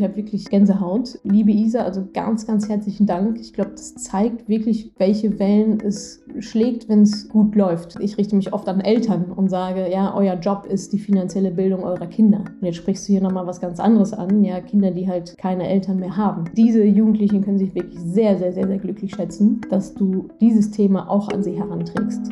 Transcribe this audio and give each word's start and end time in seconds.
Ich 0.00 0.04
habe 0.04 0.16
wirklich 0.16 0.46
Gänsehaut. 0.48 1.18
Liebe 1.24 1.50
Isa, 1.50 1.80
also 1.80 2.08
ganz, 2.14 2.46
ganz 2.46 2.70
herzlichen 2.70 3.04
Dank. 3.04 3.38
Ich 3.38 3.52
glaube, 3.52 3.72
das 3.72 3.94
zeigt 3.96 4.48
wirklich, 4.48 4.92
welche 4.96 5.38
Wellen 5.38 5.78
es 5.78 6.22
schlägt, 6.38 6.88
wenn 6.88 7.02
es 7.02 7.28
gut 7.28 7.54
läuft. 7.54 8.00
Ich 8.00 8.16
richte 8.16 8.34
mich 8.34 8.54
oft 8.54 8.66
an 8.66 8.80
Eltern 8.80 9.26
und 9.30 9.50
sage, 9.50 9.92
ja, 9.92 10.14
euer 10.14 10.36
Job 10.36 10.64
ist 10.64 10.94
die 10.94 10.98
finanzielle 10.98 11.50
Bildung 11.50 11.84
eurer 11.84 12.06
Kinder. 12.06 12.38
Und 12.38 12.64
jetzt 12.64 12.76
sprichst 12.76 13.06
du 13.06 13.12
hier 13.12 13.20
nochmal 13.20 13.46
was 13.46 13.60
ganz 13.60 13.78
anderes 13.78 14.14
an. 14.14 14.42
Ja, 14.42 14.60
Kinder, 14.60 14.90
die 14.90 15.06
halt 15.06 15.36
keine 15.36 15.68
Eltern 15.68 15.98
mehr 15.98 16.16
haben. 16.16 16.44
Diese 16.56 16.82
Jugendlichen 16.82 17.44
können 17.44 17.58
sich 17.58 17.74
wirklich 17.74 18.00
sehr, 18.00 18.38
sehr, 18.38 18.54
sehr, 18.54 18.68
sehr 18.68 18.78
glücklich 18.78 19.14
schätzen, 19.14 19.60
dass 19.68 19.92
du 19.92 20.28
dieses 20.40 20.70
Thema 20.70 21.10
auch 21.10 21.28
an 21.28 21.42
sie 21.42 21.58
heranträgst. 21.58 22.30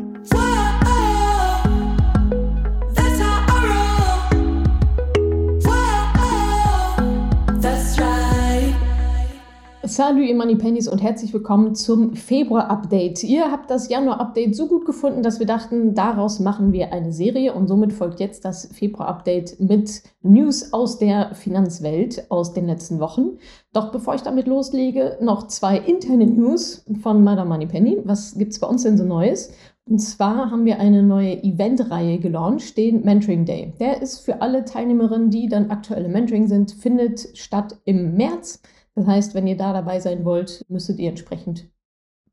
Salut 9.89 10.29
ihr 10.29 10.35
Money 10.35 10.57
Pennies 10.57 10.87
und 10.87 11.03
herzlich 11.03 11.33
willkommen 11.33 11.75
zum 11.75 12.13
Februar-Update. 12.13 13.25
Ihr 13.25 13.51
habt 13.51 13.71
das 13.71 13.89
Januar-Update 13.89 14.55
so 14.55 14.69
gut 14.69 14.85
gefunden, 14.85 15.23
dass 15.23 15.39
wir 15.39 15.47
dachten, 15.47 15.95
daraus 15.95 16.41
machen 16.41 16.75
wir 16.75 16.93
eine 16.93 17.11
Serie 17.11 17.55
und 17.55 17.69
somit 17.69 17.95
folgt 17.95 18.21
jetzt 18.21 18.45
das 18.45 18.67
Februar-Update 18.71 19.59
mit 19.61 20.03
News 20.21 20.75
aus 20.75 20.99
der 20.99 21.35
Finanzwelt 21.35 22.31
aus 22.31 22.53
den 22.53 22.67
letzten 22.67 23.01
Wochen. 23.01 23.39
Doch 23.73 23.91
bevor 23.91 24.15
ich 24.15 24.21
damit 24.21 24.47
loslege, 24.47 25.17
noch 25.23 25.47
zwei 25.47 25.79
interne 25.79 26.27
News 26.27 26.85
von 27.03 27.25
Madame 27.25 27.49
Money 27.49 27.67
Penny. 27.67 27.97
Was 28.05 28.37
gibt 28.37 28.53
es 28.53 28.59
bei 28.59 28.67
uns 28.67 28.83
denn 28.83 28.99
so 28.99 29.05
Neues? 29.05 29.55
Und 29.89 30.01
zwar 30.01 30.51
haben 30.51 30.67
wir 30.67 30.81
eine 30.81 31.03
neue 31.03 31.43
Eventreihe 31.43 32.19
gelauncht, 32.19 32.77
den 32.77 33.05
Mentoring 33.05 33.47
Day. 33.47 33.73
Der 33.81 34.03
ist 34.03 34.19
für 34.19 34.43
alle 34.43 34.67
Teilnehmerinnen, 34.67 35.31
die 35.31 35.49
dann 35.49 35.71
aktuelle 35.71 36.11
Mentoring 36.11 36.47
sind, 36.47 36.73
findet 36.73 37.31
statt 37.39 37.79
im 37.87 38.15
März. 38.19 38.61
Das 38.99 39.07
heißt, 39.07 39.35
wenn 39.35 39.47
ihr 39.47 39.57
da 39.57 39.73
dabei 39.73 40.01
sein 40.01 40.25
wollt, 40.25 40.65
müsstet 40.69 40.99
ihr 40.99 41.09
entsprechend 41.09 41.71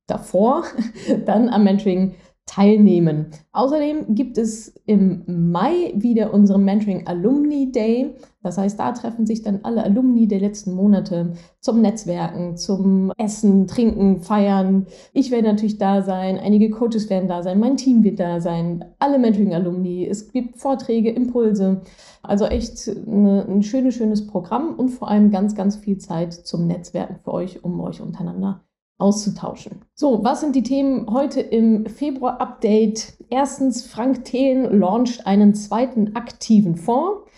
davor 0.08 0.64
dann 1.26 1.48
am 1.50 1.64
Mentoring 1.64 2.16
teilnehmen. 2.46 3.28
Außerdem 3.54 4.14
gibt 4.14 4.38
es 4.38 4.76
im 4.86 5.24
Mai 5.26 5.94
wieder 5.96 6.34
unseren 6.34 6.64
Mentoring 6.64 7.08
Alumni 7.08 7.72
Day. 7.72 8.14
Das 8.44 8.60
heißt, 8.60 8.80
da 8.80 8.92
treffen 8.92 9.26
sich 9.26 9.42
dann 9.42 9.62
alle 9.64 9.84
Alumni 9.84 10.28
der 10.28 10.40
letzten 10.40 10.74
Monate 10.74 11.34
zum 11.60 11.82
Netzwerken, 11.82 12.56
zum 12.56 13.12
Essen, 13.18 13.66
Trinken, 13.66 14.20
Feiern. 14.20 14.86
Ich 15.14 15.32
werde 15.32 15.48
natürlich 15.48 15.80
da 15.80 16.04
sein, 16.04 16.38
einige 16.38 16.70
Coaches 16.70 17.10
werden 17.10 17.28
da 17.28 17.42
sein, 17.42 17.60
mein 17.60 17.78
Team 17.78 18.04
wird 18.04 18.20
da 18.20 18.40
sein, 18.40 18.86
alle 19.00 19.18
Mentoring-Alumni. 19.18 20.06
Es 20.06 20.32
gibt 20.32 20.60
Vorträge, 20.60 21.10
Impulse. 21.10 21.82
Also 22.22 22.46
echt 22.46 22.88
eine, 22.88 23.46
ein 23.48 23.64
schönes, 23.64 23.96
schönes 23.96 24.28
Programm 24.28 24.76
und 24.76 24.90
vor 24.90 25.10
allem 25.10 25.32
ganz, 25.32 25.56
ganz 25.56 25.78
viel 25.78 25.98
Zeit 25.98 26.34
zum 26.34 26.68
Netzwerken 26.68 27.18
für 27.24 27.34
euch, 27.34 27.64
um 27.64 27.80
euch 27.82 28.02
untereinander 28.02 28.65
auszutauschen. 28.98 29.82
So, 29.94 30.24
was 30.24 30.42
sind 30.42 30.56
die 30.56 30.64
Themen 30.64 31.08
heute 31.12 31.42
im 31.42 31.86
Februar-Update? 31.86 33.14
Erstens, 33.30 33.86
Frank 33.86 34.26
Thelen 34.26 34.80
launcht 34.80 35.28
einen 35.28 35.54
zweiten 35.54 36.16
aktiven 36.16 36.76
Fonds. 36.76 37.30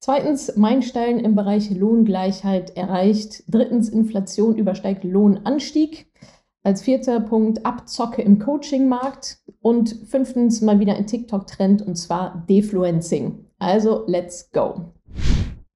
Zweitens, 0.00 0.56
Meilenstein 0.56 1.18
im 1.18 1.34
Bereich 1.34 1.70
Lohngleichheit 1.70 2.76
erreicht. 2.76 3.44
Drittens, 3.48 3.88
Inflation 3.88 4.56
übersteigt 4.56 5.04
Lohnanstieg. 5.04 6.12
Als 6.62 6.82
vierter 6.82 7.20
Punkt, 7.20 7.64
Abzocke 7.64 8.22
im 8.22 8.38
Coaching-Markt. 8.38 9.38
Und 9.60 9.90
fünftens, 10.06 10.60
mal 10.60 10.78
wieder 10.78 10.94
ein 10.94 11.06
TikTok-Trend 11.06 11.82
und 11.82 11.96
zwar 11.96 12.44
Defluencing. 12.48 13.46
Also, 13.58 14.04
let's 14.06 14.52
go. 14.52 14.92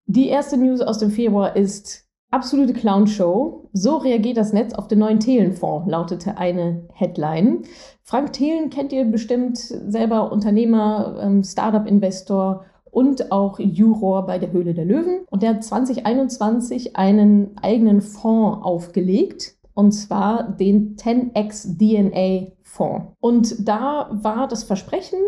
Die 0.06 0.28
erste 0.28 0.56
News 0.56 0.80
aus 0.80 0.98
dem 0.98 1.10
Februar 1.10 1.56
ist 1.56 2.01
Absolute 2.32 2.72
Clownshow. 2.72 3.68
So 3.74 3.98
reagiert 3.98 4.38
das 4.38 4.54
Netz 4.54 4.72
auf 4.72 4.88
den 4.88 5.00
neuen 5.00 5.20
Thelen-Fonds, 5.20 5.86
lautete 5.86 6.38
eine 6.38 6.88
Headline. 6.94 7.64
Frank 8.02 8.32
Thelen 8.32 8.70
kennt 8.70 8.90
ihr 8.90 9.04
bestimmt 9.04 9.58
selber 9.58 10.32
Unternehmer, 10.32 11.18
ähm, 11.20 11.44
Startup-Investor 11.44 12.64
und 12.90 13.30
auch 13.32 13.58
Juror 13.58 14.24
bei 14.24 14.38
der 14.38 14.50
Höhle 14.50 14.72
der 14.72 14.86
Löwen. 14.86 15.26
Und 15.28 15.42
der 15.42 15.50
hat 15.50 15.64
2021 15.64 16.96
einen 16.96 17.50
eigenen 17.60 18.00
Fonds 18.00 18.64
aufgelegt, 18.64 19.54
und 19.74 19.92
zwar 19.92 20.52
den 20.52 20.96
10x 20.96 21.76
DNA 21.76 22.52
Fonds. 22.72 23.14
Und 23.20 23.68
da 23.68 24.08
war 24.10 24.48
das 24.48 24.64
Versprechen, 24.64 25.18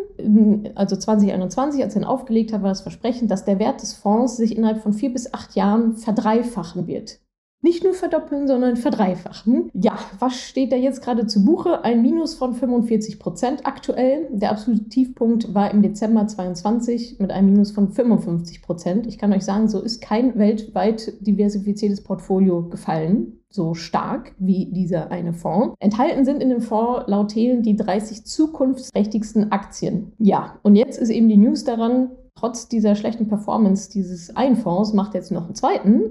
also 0.74 0.96
2021, 0.96 1.82
als 1.82 1.94
er 1.94 2.00
ihn 2.00 2.06
aufgelegt 2.06 2.54
hat, 2.54 2.62
war 2.62 2.70
das 2.70 2.80
Versprechen, 2.80 3.28
dass 3.28 3.44
der 3.44 3.58
Wert 3.58 3.82
des 3.82 3.92
Fonds 3.92 4.38
sich 4.38 4.56
innerhalb 4.56 4.82
von 4.82 4.94
vier 4.94 5.12
bis 5.12 5.34
acht 5.34 5.54
Jahren 5.54 5.94
verdreifachen 5.94 6.86
wird. 6.86 7.20
Nicht 7.64 7.82
nur 7.82 7.94
verdoppeln, 7.94 8.46
sondern 8.46 8.76
verdreifachen. 8.76 9.70
Ja, 9.72 9.98
was 10.18 10.34
steht 10.38 10.70
da 10.70 10.76
jetzt 10.76 11.00
gerade 11.00 11.26
zu 11.26 11.46
Buche? 11.46 11.82
Ein 11.82 12.02
Minus 12.02 12.34
von 12.34 12.52
45 12.52 13.18
Prozent 13.18 13.64
aktuell. 13.64 14.28
Der 14.30 14.50
absolute 14.50 14.90
Tiefpunkt 14.90 15.54
war 15.54 15.70
im 15.70 15.80
Dezember 15.80 16.26
22 16.26 17.20
mit 17.20 17.30
einem 17.30 17.52
Minus 17.52 17.70
von 17.70 17.88
55 17.88 18.60
Prozent. 18.60 19.06
Ich 19.06 19.16
kann 19.16 19.32
euch 19.32 19.46
sagen, 19.46 19.68
so 19.68 19.80
ist 19.80 20.02
kein 20.02 20.38
weltweit 20.38 21.14
diversifiziertes 21.26 22.04
Portfolio 22.04 22.68
gefallen 22.68 23.40
so 23.48 23.72
stark 23.74 24.34
wie 24.40 24.66
dieser 24.72 25.12
eine 25.12 25.32
Fonds. 25.32 25.76
Enthalten 25.78 26.24
sind 26.24 26.42
in 26.42 26.48
dem 26.48 26.60
Fonds 26.60 27.04
laut 27.06 27.30
Thelen 27.30 27.62
die 27.62 27.76
30 27.76 28.26
zukunftsträchtigsten 28.26 29.52
Aktien. 29.52 30.12
Ja, 30.18 30.58
und 30.62 30.74
jetzt 30.74 30.98
ist 30.98 31.10
eben 31.10 31.28
die 31.28 31.36
News 31.36 31.62
daran, 31.62 32.10
trotz 32.34 32.68
dieser 32.68 32.94
schlechten 32.94 33.28
Performance 33.28 33.90
dieses 33.90 34.34
einen 34.36 34.56
Fonds 34.56 34.92
macht 34.92 35.14
jetzt 35.14 35.30
noch 35.30 35.44
einen 35.44 35.54
zweiten. 35.54 36.10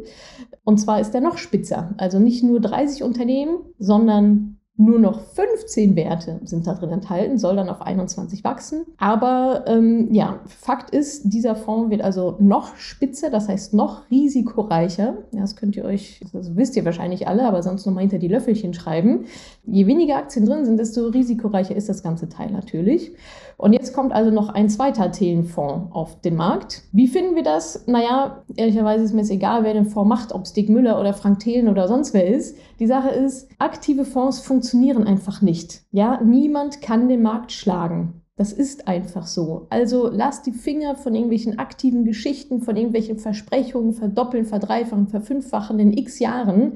Und 0.63 0.77
zwar 0.77 0.99
ist 0.99 1.11
der 1.11 1.21
noch 1.21 1.37
spitzer. 1.37 1.93
Also 1.97 2.19
nicht 2.19 2.43
nur 2.43 2.59
30 2.59 3.03
Unternehmen, 3.03 3.59
sondern 3.77 4.59
nur 4.75 4.97
noch 4.97 5.21
15 5.21 5.95
Werte 5.95 6.39
sind 6.45 6.65
da 6.65 6.73
drin 6.73 6.89
enthalten, 6.89 7.37
soll 7.37 7.55
dann 7.55 7.69
auf 7.69 7.83
21 7.83 8.43
wachsen. 8.43 8.85
Aber 8.97 9.65
ähm, 9.67 10.11
ja, 10.11 10.39
Fakt 10.47 10.89
ist, 10.89 11.31
dieser 11.31 11.55
Fonds 11.55 11.91
wird 11.91 12.01
also 12.01 12.37
noch 12.39 12.75
spitzer, 12.75 13.29
das 13.29 13.47
heißt 13.47 13.75
noch 13.75 14.09
risikoreicher. 14.09 15.17
Das 15.31 15.55
könnt 15.55 15.75
ihr 15.75 15.85
euch, 15.85 16.21
das 16.33 16.55
wisst 16.55 16.75
ihr 16.75 16.85
wahrscheinlich 16.85 17.27
alle, 17.27 17.43
aber 17.43 17.61
sonst 17.61 17.85
nochmal 17.85 18.01
hinter 18.01 18.17
die 18.17 18.27
Löffelchen 18.27 18.73
schreiben. 18.73 19.25
Je 19.63 19.85
weniger 19.85 20.15
Aktien 20.15 20.47
drin 20.47 20.65
sind, 20.65 20.79
desto 20.79 21.05
risikoreicher 21.05 21.75
ist 21.75 21.87
das 21.87 22.01
ganze 22.01 22.27
Teil 22.27 22.51
natürlich. 22.51 23.11
Und 23.57 23.73
jetzt 23.73 23.93
kommt 23.93 24.11
also 24.11 24.31
noch 24.31 24.49
ein 24.49 24.69
zweiter 24.69 25.11
Thelenfonds 25.11 25.93
auf 25.93 26.19
den 26.21 26.35
Markt. 26.35 26.81
Wie 26.91 27.07
finden 27.07 27.35
wir 27.35 27.43
das? 27.43 27.85
Naja, 27.85 28.43
ehrlicherweise 28.55 29.03
ist 29.03 29.13
mir 29.13 29.21
jetzt 29.21 29.29
egal, 29.29 29.63
wer 29.63 29.75
den 29.75 29.85
Fonds 29.85 30.09
macht, 30.09 30.33
ob 30.33 30.45
es 30.45 30.53
Dick 30.53 30.67
Müller 30.67 30.99
oder 30.99 31.13
Frank 31.13 31.39
Thelen 31.39 31.69
oder 31.69 31.87
sonst 31.87 32.15
wer 32.15 32.25
ist. 32.25 32.57
Die 32.79 32.87
Sache 32.87 33.09
ist, 33.09 33.47
aktive 33.59 34.03
Fonds 34.03 34.39
funktionieren 34.39 34.62
einfach 34.63 35.41
nicht. 35.41 35.83
Ja, 35.91 36.21
niemand 36.23 36.81
kann 36.81 37.09
den 37.09 37.21
Markt 37.21 37.51
schlagen. 37.51 38.21
Das 38.35 38.51
ist 38.51 38.87
einfach 38.87 39.27
so. 39.27 39.67
Also 39.69 40.09
lasst 40.11 40.47
die 40.47 40.53
Finger 40.53 40.95
von 40.95 41.13
irgendwelchen 41.13 41.59
aktiven 41.59 42.03
Geschichten, 42.03 42.61
von 42.61 42.75
irgendwelchen 42.75 43.19
Versprechungen, 43.19 43.93
verdoppeln, 43.93 44.45
verdreifachen, 44.45 45.07
verfünffachen 45.07 45.79
in 45.79 45.95
x 45.95 46.19
Jahren. 46.19 46.73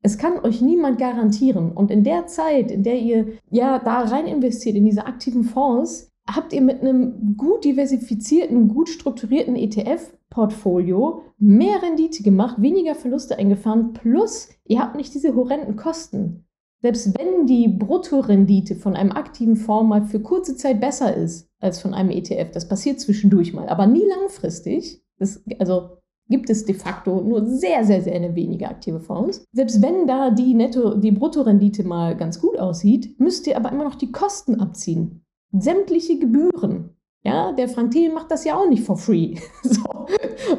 Es 0.00 0.16
kann 0.16 0.38
euch 0.44 0.60
niemand 0.60 0.98
garantieren. 0.98 1.72
Und 1.72 1.90
in 1.90 2.04
der 2.04 2.26
Zeit, 2.28 2.70
in 2.70 2.84
der 2.84 3.00
ihr 3.00 3.26
ja 3.50 3.80
da 3.80 4.00
rein 4.02 4.26
investiert, 4.26 4.76
in 4.76 4.84
diese 4.84 5.06
aktiven 5.06 5.42
Fonds, 5.42 6.12
habt 6.28 6.52
ihr 6.52 6.60
mit 6.60 6.80
einem 6.80 7.36
gut 7.36 7.64
diversifizierten, 7.64 8.68
gut 8.68 8.88
strukturierten 8.88 9.56
ETF-Portfolio 9.56 11.22
mehr 11.38 11.82
Rendite 11.82 12.22
gemacht, 12.22 12.62
weniger 12.62 12.94
Verluste 12.94 13.38
eingefahren, 13.38 13.92
plus 13.92 14.50
ihr 14.64 14.78
habt 14.78 14.94
nicht 14.96 15.14
diese 15.14 15.34
horrenden 15.34 15.74
Kosten. 15.74 16.44
Selbst 16.82 17.16
wenn 17.18 17.46
die 17.46 17.68
Bruttorendite 17.68 18.74
von 18.74 18.96
einem 18.96 19.12
aktiven 19.12 19.56
Fonds 19.56 19.88
mal 19.88 20.04
für 20.04 20.20
kurze 20.20 20.56
Zeit 20.56 20.80
besser 20.80 21.16
ist 21.16 21.48
als 21.60 21.80
von 21.80 21.94
einem 21.94 22.10
ETF, 22.10 22.50
das 22.52 22.68
passiert 22.68 23.00
zwischendurch 23.00 23.54
mal, 23.54 23.68
aber 23.68 23.86
nie 23.86 24.04
langfristig, 24.04 25.02
das, 25.18 25.42
also 25.58 25.98
gibt 26.28 26.50
es 26.50 26.64
de 26.64 26.74
facto 26.74 27.20
nur 27.20 27.46
sehr, 27.46 27.84
sehr, 27.84 28.02
sehr 28.02 28.34
wenige 28.34 28.68
aktive 28.68 29.00
Fonds. 29.00 29.44
Selbst 29.52 29.80
wenn 29.80 30.06
da 30.06 30.30
die 30.30 30.54
Netto, 30.54 30.94
die 30.94 31.12
Bruttorendite 31.12 31.84
mal 31.84 32.16
ganz 32.16 32.40
gut 32.40 32.58
aussieht, 32.58 33.18
müsst 33.20 33.46
ihr 33.46 33.56
aber 33.56 33.70
immer 33.70 33.84
noch 33.84 33.96
die 33.96 34.12
Kosten 34.12 34.60
abziehen 34.60 35.22
sämtliche 35.52 36.18
Gebühren. 36.18 36.96
Ja, 37.24 37.52
der 37.52 37.68
Frank 37.68 37.92
Thiel 37.92 38.12
macht 38.12 38.32
das 38.32 38.44
ja 38.44 38.56
auch 38.56 38.68
nicht 38.68 38.82
for 38.82 38.96
free. 38.96 39.36
so. 39.62 40.06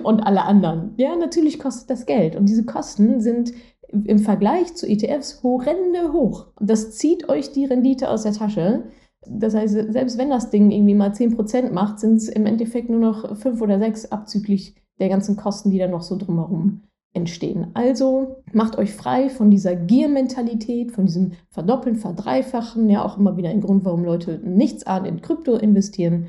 Und 0.03 0.21
alle 0.21 0.43
anderen. 0.43 0.93
Ja, 0.97 1.15
natürlich 1.15 1.59
kostet 1.59 1.89
das 1.89 2.05
Geld. 2.05 2.37
Und 2.37 2.47
diese 2.47 2.65
Kosten 2.65 3.19
sind 3.19 3.51
im 4.05 4.19
Vergleich 4.19 4.73
zu 4.75 4.87
ETFs 4.87 5.43
horrende 5.43 6.13
hoch. 6.13 6.47
Das 6.59 6.91
zieht 6.91 7.29
euch 7.29 7.51
die 7.51 7.65
Rendite 7.65 8.09
aus 8.09 8.23
der 8.23 8.33
Tasche. 8.33 8.83
Das 9.27 9.53
heißt, 9.53 9.73
selbst 9.91 10.17
wenn 10.17 10.29
das 10.29 10.49
Ding 10.49 10.71
irgendwie 10.71 10.95
mal 10.95 11.11
10% 11.11 11.71
macht, 11.71 11.99
sind 11.99 12.15
es 12.15 12.27
im 12.27 12.45
Endeffekt 12.45 12.89
nur 12.89 12.99
noch 12.99 13.37
5 13.37 13.61
oder 13.61 13.79
6 13.79 14.11
abzüglich 14.11 14.75
der 14.99 15.09
ganzen 15.09 15.37
Kosten, 15.37 15.71
die 15.71 15.77
da 15.77 15.87
noch 15.87 16.01
so 16.01 16.17
drumherum 16.17 16.81
entstehen. 17.13 17.67
Also 17.73 18.37
macht 18.51 18.77
euch 18.77 18.93
frei 18.93 19.29
von 19.29 19.51
dieser 19.51 19.75
Gier-Mentalität, 19.75 20.91
von 20.91 21.05
diesem 21.05 21.33
Verdoppeln, 21.49 21.95
Verdreifachen, 21.95 22.89
ja 22.89 23.05
auch 23.05 23.17
immer 23.17 23.37
wieder 23.37 23.49
ein 23.49 23.61
Grund, 23.61 23.85
warum 23.85 24.03
Leute 24.03 24.39
nichts 24.43 24.85
an 24.85 25.05
in 25.05 25.21
Krypto 25.21 25.55
investieren. 25.55 26.27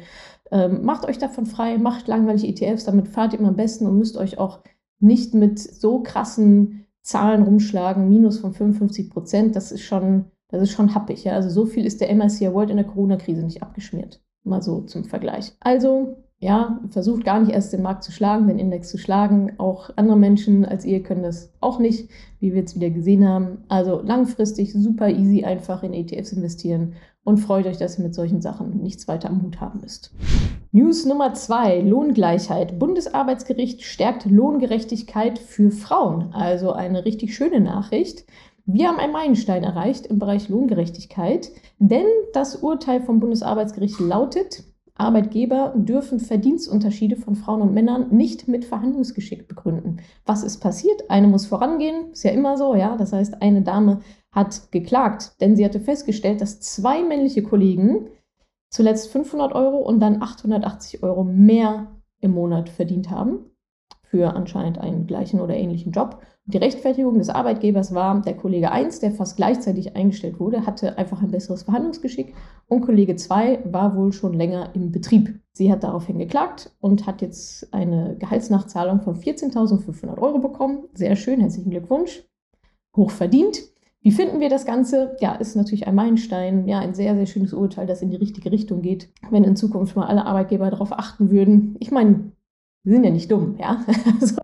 Ähm, 0.51 0.85
macht 0.85 1.07
euch 1.07 1.19
davon 1.19 1.47
frei, 1.47 1.79
macht 1.79 2.07
langweilige 2.07 2.49
ETFs, 2.49 2.85
damit 2.85 3.09
fahrt 3.09 3.33
ihr 3.33 3.39
immer 3.39 3.49
am 3.49 3.57
besten 3.57 3.87
und 3.87 3.99
müsst 3.99 4.19
euch 4.19 4.39
auch 4.39 4.61
nicht 5.01 5.35
mit 5.35 5.59
so 5.59 6.03
krassen 6.03 6.84
Zahlen 7.05 7.43
rumschlagen, 7.43 8.09
minus 8.09 8.39
von 8.39 8.55
55 8.55 9.11
Prozent, 9.11 9.56
das 9.56 9.71
ist 9.71 9.83
schon, 9.83 10.25
das 10.49 10.62
ist 10.62 10.71
schon 10.73 10.95
happig. 10.95 11.23
Ja? 11.25 11.35
Also 11.35 11.51
so 11.51 11.67
viel 11.67 11.85
ist 11.85 12.01
der 12.01 12.12
MSCI 12.15 12.53
World 12.53 12.71
in 12.71 12.79
der 12.79 12.87
Corona-Krise 12.87 13.43
nicht 13.43 13.62
abgeschmiert. 13.62 14.23
Mal 14.43 14.62
so 14.62 14.81
zum 14.81 15.05
Vergleich. 15.05 15.53
Also 15.61 16.17
ja, 16.39 16.81
versucht 16.91 17.25
gar 17.25 17.41
nicht 17.41 17.53
erst 17.53 17.73
den 17.73 17.83
Markt 17.83 18.05
zu 18.05 18.12
schlagen, 18.12 18.49
den 18.49 18.59
Index 18.59 18.89
zu 18.89 18.99
schlagen. 18.99 19.53
Auch 19.59 19.91
andere 19.97 20.17
Menschen 20.17 20.65
als 20.65 20.85
ihr 20.85 21.03
können 21.03 21.23
das 21.23 21.53
auch 21.61 21.79
nicht, 21.79 22.11
wie 22.41 22.53
wir 22.53 22.61
jetzt 22.61 22.75
wieder 22.75 22.91
gesehen 22.91 23.27
haben. 23.27 23.65
Also 23.69 24.01
langfristig 24.01 24.73
super 24.73 25.09
easy 25.09 25.45
einfach 25.45 25.83
in 25.83 25.95
ETFs 25.95 26.33
investieren 26.33 26.95
und 27.25 27.38
freut 27.38 27.67
euch, 27.67 27.79
dass 27.79 27.99
ihr 27.99 28.05
mit 28.05 28.15
solchen 28.15 28.41
Sachen 28.41 28.82
nichts 28.82 29.09
weiter 29.09 29.31
am 29.31 29.43
Hut 29.43 29.61
haben 29.61 29.81
müsst. 29.81 30.12
News 30.73 31.06
Nummer 31.06 31.35
zwei, 31.35 31.81
Lohngleichheit. 31.81 32.79
Bundesarbeitsgericht 32.79 33.82
stärkt 33.82 34.26
Lohngerechtigkeit 34.26 35.38
für 35.38 35.71
Frauen. 35.71 36.32
Also 36.32 36.73
eine 36.73 37.05
richtig 37.05 37.35
schöne 37.35 37.61
Nachricht. 37.61 38.25
Wir 38.67 38.88
haben 38.88 38.99
einen 38.99 39.12
Meilenstein 39.12 39.62
erreicht 39.62 40.06
im 40.06 40.19
Bereich 40.19 40.49
Lohngerechtigkeit, 40.49 41.50
denn 41.79 42.06
das 42.32 42.56
Urteil 42.56 43.03
vom 43.03 43.21
Bundesarbeitsgericht 43.21 44.00
lautet, 44.00 44.65
Arbeitgeber 44.97 45.75
dürfen 45.77 46.20
Verdienstunterschiede 46.20 47.17
von 47.17 47.35
Frauen 47.35 47.62
und 47.62 47.75
Männern 47.75 48.15
nicht 48.15 48.47
mit 48.47 48.65
Verhandlungsgeschick 48.65 49.49
begründen. 49.49 49.99
Was 50.25 50.44
ist 50.44 50.61
passiert? 50.61 51.11
Eine 51.11 51.27
muss 51.27 51.47
vorangehen, 51.47 52.12
ist 52.12 52.23
ja 52.23 52.31
immer 52.31 52.56
so, 52.56 52.77
ja. 52.77 52.97
Das 52.97 53.12
heißt, 53.12 53.43
eine 53.43 53.62
Dame 53.62 54.00
hat 54.35 54.73
geklagt, 54.73 55.41
denn 55.41 55.57
sie 55.57 55.65
hatte 55.65 55.81
festgestellt, 55.81 56.41
dass 56.41 56.61
zwei 56.61 57.03
männliche 57.03 57.43
Kollegen 57.43 58.09
zuletzt 58.69 59.11
500 59.11 59.53
Euro 59.55 59.79
und 59.79 60.01
dann 60.01 60.21
880 60.21 61.03
Euro 61.03 61.23
mehr 61.23 61.93
im 62.21 62.33
Monat 62.33 62.69
verdient 62.69 63.11
haben 63.11 63.51
für 64.03 64.35
anscheinend 64.35 64.79
einen 64.79 65.07
gleichen 65.07 65.41
oder 65.41 65.57
ähnlichen 65.57 65.93
Job. 65.93 66.21
Die 66.47 66.59
Rechtfertigung 66.59 67.19
des 67.19 67.31
Arbeitgebers 67.31 67.95
war, 67.95 68.21
der 68.21 68.37
Kollege 68.37 68.71
1, 68.71 69.01
der 69.01 69.13
fast 69.13 69.37
gleichzeitig 69.37 69.97
eingestellt 69.97 70.39
wurde, 70.39 70.67
hatte 70.67 70.99
einfach 70.99 71.23
ein 71.23 71.31
besseres 71.31 71.63
Verhandlungsgeschick 71.63 72.35
und 72.67 72.83
Kollege 72.83 73.17
2 73.17 73.73
war 73.73 73.97
wohl 73.97 74.13
schon 74.13 74.35
länger 74.35 74.71
im 74.75 74.93
Betrieb. 74.93 75.41
Sie 75.53 75.73
hat 75.73 75.85
daraufhin 75.85 76.19
geklagt 76.19 76.75
und 76.81 77.07
hat 77.07 77.23
jetzt 77.23 77.73
eine 77.73 78.17
Gehaltsnachzahlung 78.19 79.01
von 79.01 79.17
14.500 79.17 80.19
Euro 80.19 80.39
bekommen. 80.39 80.85
Sehr 80.95 81.17
schön, 81.17 81.41
herzlichen 81.41 81.71
Glückwunsch. 81.71 82.25
Hoch 82.97 83.11
verdient. 83.11 83.74
Wie 84.05 84.12
finden 84.12 84.39
wir 84.39 84.51
das 84.51 84.67
Ganze? 84.67 85.17
Ja, 85.21 85.35
ist 85.37 85.56
natürlich 85.56 85.89
ein 85.89 85.95
Meilenstein, 85.95 86.69
ja, 86.69 86.79
ein 86.79 86.93
sehr, 86.93 87.15
sehr 87.15 87.25
schönes 87.25 87.55
Urteil, 87.55 87.87
das 87.87 88.03
in 88.03 88.11
die 88.11 88.17
richtige 88.17 88.53
Richtung 88.53 88.83
geht, 88.83 89.09
wenn 89.31 89.45
in 89.45 89.56
Zukunft 89.56 89.97
mal 89.97 90.06
alle 90.06 90.27
Arbeitgeber 90.27 90.69
darauf 90.71 90.93
achten 90.93 91.31
würden. 91.31 91.77
Ich 91.81 91.91
meine, 91.91 92.33
wir 92.85 92.93
sind 92.93 93.05
ja 93.05 93.11
nicht 93.11 93.33
dumm, 93.33 93.56
ja. 93.59 93.83
Also 94.21 94.37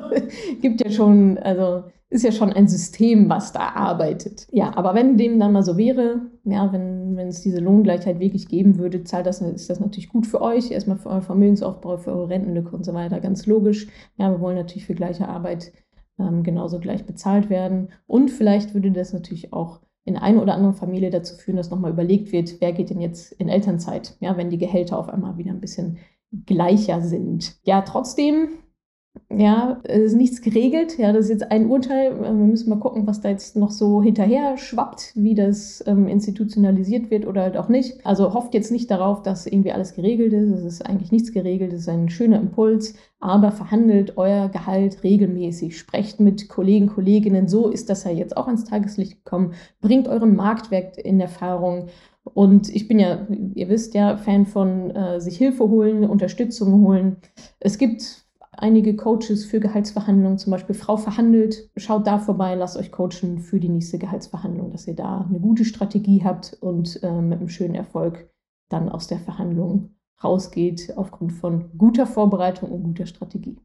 gibt 0.63 0.83
ja 0.83 0.91
schon, 0.91 1.37
also 1.37 1.85
ist 2.09 2.25
ja 2.25 2.33
schon 2.33 2.55
ein 2.55 2.69
System, 2.69 3.29
was 3.29 3.53
da 3.53 3.69
arbeitet. 3.75 4.47
Ja, 4.51 4.75
aber 4.79 4.95
wenn 4.95 5.19
dem 5.19 5.39
dann 5.39 5.53
mal 5.53 5.63
so 5.63 5.77
wäre, 5.77 6.23
ja, 6.45 6.73
wenn, 6.73 7.17
wenn 7.17 7.29
es 7.29 7.43
diese 7.43 7.61
Lohngleichheit 7.61 8.19
wirklich 8.19 8.49
geben 8.49 8.79
würde, 8.79 9.05
zahlt 9.05 9.27
das, 9.27 9.43
ist 9.43 9.69
das 9.69 9.79
natürlich 9.79 10.09
gut 10.09 10.27
für 10.27 10.41
euch, 10.41 10.71
erstmal 10.71 10.97
für 10.97 11.11
euren 11.11 11.21
Vermögensaufbau, 11.21 11.99
für 11.99 12.13
eure 12.13 12.31
Rentenlücke 12.31 12.75
und 12.75 12.87
so 12.87 12.95
weiter, 12.95 13.21
ganz 13.21 13.45
logisch. 13.45 13.89
Ja, 14.17 14.31
wir 14.31 14.41
wollen 14.41 14.57
natürlich 14.57 14.87
für 14.87 14.95
gleiche 14.95 15.29
Arbeit 15.29 15.71
ähm, 16.21 16.43
genauso 16.43 16.79
gleich 16.79 17.05
bezahlt 17.07 17.51
werden. 17.51 17.89
Und 18.07 18.31
vielleicht 18.31 18.75
würde 18.75 18.93
das 18.93 19.13
natürlich 19.13 19.53
auch 19.53 19.81
in 20.05 20.17
einer 20.17 20.43
oder 20.43 20.55
anderen 20.55 20.75
Familie 20.75 21.11
dazu 21.11 21.37
führen, 21.37 21.57
dass 21.57 21.71
nochmal 21.71 21.93
überlegt 21.93 22.33
wird, 22.33 22.61
wer 22.61 22.73
geht 22.73 22.91
denn 22.91 23.01
jetzt 23.01 23.33
in 23.33 23.49
Elternzeit, 23.49 24.17
ja, 24.21 24.37
wenn 24.37 24.51
die 24.51 24.59
Gehälter 24.59 24.99
auf 24.99 25.09
einmal 25.09 25.37
wieder 25.39 25.51
ein 25.51 25.61
bisschen 25.61 25.99
gleicher 26.47 27.01
sind. 27.01 27.57
Ja, 27.65 27.83
trotzdem, 27.83 28.51
ja, 29.33 29.81
ist 29.85 30.17
nichts 30.17 30.41
geregelt. 30.41 30.99
Ja, 30.99 31.13
das 31.13 31.27
ist 31.27 31.31
jetzt 31.31 31.51
ein 31.51 31.69
Urteil. 31.69 32.21
Wir 32.21 32.33
müssen 32.33 32.69
mal 32.69 32.79
gucken, 32.79 33.07
was 33.07 33.21
da 33.21 33.29
jetzt 33.29 33.57
noch 33.57 33.71
so 33.71 34.03
hinterher 34.03 34.57
schwappt, 34.57 35.13
wie 35.15 35.35
das 35.35 35.85
ähm, 35.87 36.09
institutionalisiert 36.09 37.11
wird 37.11 37.27
oder 37.27 37.43
halt 37.43 37.57
auch 37.57 37.69
nicht. 37.69 38.05
Also 38.05 38.35
hofft 38.35 38.55
jetzt 38.55 38.71
nicht 38.71 38.91
darauf, 38.91 39.23
dass 39.23 39.47
irgendwie 39.47 39.73
alles 39.73 39.95
geregelt 39.95 40.33
ist. 40.33 40.51
Es 40.51 40.65
ist 40.65 40.87
eigentlich 40.87 41.13
nichts 41.13 41.33
geregelt. 41.33 41.73
Es 41.73 41.83
ist 41.83 41.89
ein 41.89 42.09
schöner 42.09 42.41
Impuls. 42.41 42.95
Aber 43.21 43.53
verhandelt 43.53 44.17
euer 44.17 44.49
Gehalt 44.49 45.03
regelmäßig. 45.03 45.79
Sprecht 45.79 46.21
mit 46.21 46.49
Kollegen, 46.49 46.89
Kolleginnen. 46.89 47.49
So 47.49 47.69
ist 47.69 47.89
das 47.91 48.05
ja 48.05 48.11
jetzt 48.11 48.37
auch 48.37 48.47
ans 48.47 48.65
Tageslicht 48.65 49.25
gekommen. 49.25 49.55
Bringt 49.81 50.09
euren 50.09 50.37
Marktwert 50.37 50.97
in 50.99 51.21
Erfahrung. 51.21 51.87
Und 52.25 52.69
ich 52.75 52.89
bin 52.89 52.99
ja, 52.99 53.27
ihr 53.55 53.69
wisst 53.69 53.95
ja, 53.95 54.17
Fan 54.17 54.47
von 54.47 54.91
äh, 54.91 55.21
sich 55.21 55.37
Hilfe 55.37 55.69
holen, 55.69 56.05
Unterstützung 56.05 56.81
holen. 56.83 57.17
Es 57.61 57.79
gibt 57.79 58.30
einige 58.53 58.97
Coaches 58.97 59.45
für 59.45 59.61
Gehaltsverhandlungen, 59.61 60.39
zum 60.39 60.51
Beispiel 60.51 60.75
Frau 60.75 60.97
verhandelt. 60.97 61.71
Schaut 61.77 62.07
da 62.07 62.19
vorbei, 62.19 62.55
lasst 62.55 62.77
euch 62.77 62.93
coachen 62.93 63.39
für 63.39 63.61
die 63.61 63.69
nächste 63.69 63.99
Gehaltsverhandlung, 63.99 64.71
dass 64.71 64.87
ihr 64.87 64.95
da 64.95 65.27
eine 65.29 65.41
gute 65.41 65.65
Strategie 65.65 66.23
habt 66.25 66.57
und 66.61 67.03
äh, 67.03 67.21
mit 67.21 67.39
einem 67.39 67.49
schönen 67.49 67.75
Erfolg 67.75 68.31
dann 68.69 68.89
aus 68.89 69.07
der 69.07 69.19
Verhandlung 69.19 69.91
rausgeht 70.23 70.93
aufgrund 70.97 71.33
von 71.33 71.71
guter 71.79 72.07
Vorbereitung 72.07 72.71
und 72.71 72.83
guter 72.83 73.07
Strategie. 73.07 73.57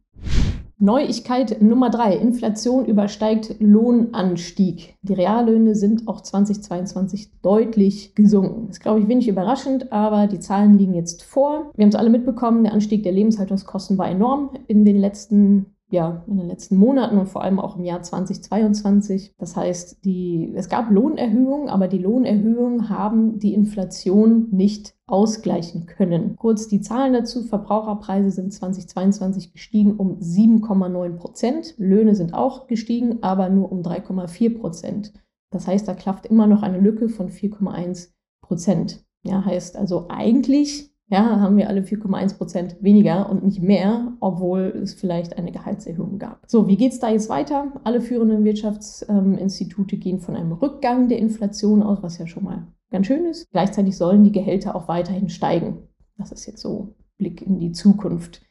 Neuigkeit 0.78 1.62
Nummer 1.62 1.90
drei. 1.90 2.16
Inflation 2.18 2.86
übersteigt 2.86 3.56
Lohnanstieg. 3.60 4.96
Die 5.02 5.14
Reallöhne 5.14 5.74
sind 5.74 6.08
auch 6.08 6.22
2022 6.22 7.30
deutlich 7.42 8.14
gesunken. 8.14 8.68
Das 8.68 8.78
ist, 8.78 8.82
glaube 8.82 9.00
ich, 9.00 9.08
wenig 9.08 9.28
überraschend, 9.28 9.92
aber 9.92 10.28
die 10.28 10.40
Zahlen 10.40 10.78
liegen 10.78 10.94
jetzt 10.94 11.24
vor. 11.24 11.72
Wir 11.76 11.84
haben 11.84 11.90
es 11.90 11.96
alle 11.96 12.10
mitbekommen, 12.10 12.64
der 12.64 12.74
Anstieg 12.74 13.04
der 13.04 13.14
Lebenshaltungskosten 13.14 13.98
war 13.98 14.10
enorm 14.10 14.52
in 14.68 14.84
den 14.84 14.98
letzten 14.98 15.75
ja, 15.96 16.24
in 16.28 16.38
den 16.38 16.48
letzten 16.48 16.76
Monaten 16.76 17.18
und 17.18 17.28
vor 17.28 17.42
allem 17.42 17.60
auch 17.60 17.78
im 17.78 17.86
Jahr 17.86 18.04
2022. 18.04 19.34
Das 19.38 19.56
heißt, 19.56 20.04
die, 20.04 20.52
es 20.54 20.68
gab 20.68 20.92
Lohnerhöhungen, 20.92 21.70
aber 21.70 21.88
die 21.88 21.98
Lohnerhöhungen 21.98 22.90
haben 22.90 23.40
die 23.40 23.54
Inflation 23.54 24.50
nicht 24.52 24.94
ausgleichen 25.08 25.86
können. 25.86 26.36
Kurz 26.36 26.68
die 26.68 26.82
Zahlen 26.82 27.14
dazu. 27.14 27.44
Verbraucherpreise 27.44 28.30
sind 28.30 28.54
2022 28.54 29.54
gestiegen 29.54 29.96
um 29.96 30.20
7,9 30.20 31.16
Prozent. 31.16 31.76
Löhne 31.78 32.14
sind 32.14 32.34
auch 32.34 32.68
gestiegen, 32.68 33.24
aber 33.24 33.50
nur 33.50 33.72
um 33.72 33.82
3,4 33.82 34.60
Prozent. 34.60 35.14
Das 35.52 35.66
heißt, 35.66 35.88
da 35.88 35.94
klafft 35.94 36.26
immer 36.26 36.46
noch 36.46 36.62
eine 36.62 36.80
Lücke 36.80 37.08
von 37.08 37.30
4,1 37.30 38.10
Prozent. 38.42 39.06
Ja, 39.24 39.46
heißt 39.46 39.78
also 39.78 40.08
eigentlich 40.10 40.95
ja, 41.08 41.40
haben 41.40 41.58
wir 41.58 41.70
alle 41.70 41.82
4,1 41.82 42.38
Prozent 42.38 42.78
weniger 42.82 43.30
und 43.30 43.44
nicht 43.44 43.62
mehr, 43.62 44.14
obwohl 44.20 44.74
es 44.82 44.94
vielleicht 44.96 45.38
eine 45.38 45.52
Gehaltserhöhung 45.52 46.18
gab. 46.18 46.42
So, 46.48 46.68
wie 46.68 46.78
geht 46.78 46.94
es 46.94 47.00
da 47.00 47.10
jetzt 47.10 47.30
weiter? 47.30 47.74
Alle 47.84 48.02
führenden 48.02 48.44
Wirtschaftsinstitute 48.44 49.98
gehen 49.98 50.20
von 50.20 50.36
einem 50.36 50.52
Rückgang 50.52 51.08
der 51.08 51.20
Inflation 51.20 51.84
aus, 51.84 52.02
was 52.02 52.18
ja 52.18 52.26
schon 52.26 52.44
mal 52.44 52.68
ganz 52.90 53.06
schön 53.06 53.26
ist. 53.26 53.52
Gleichzeitig 53.52 53.98
sollen 53.98 54.24
die 54.24 54.32
Gehälter 54.32 54.76
auch 54.76 54.88
weiterhin 54.88 55.30
steigen. 55.30 55.84
Das 56.18 56.32
ist 56.32 56.48
jetzt 56.48 56.62
so 56.62 56.96
Blick 57.18 57.42
in 57.42 57.60
die 57.60 57.72
Zukunft. 57.72 58.42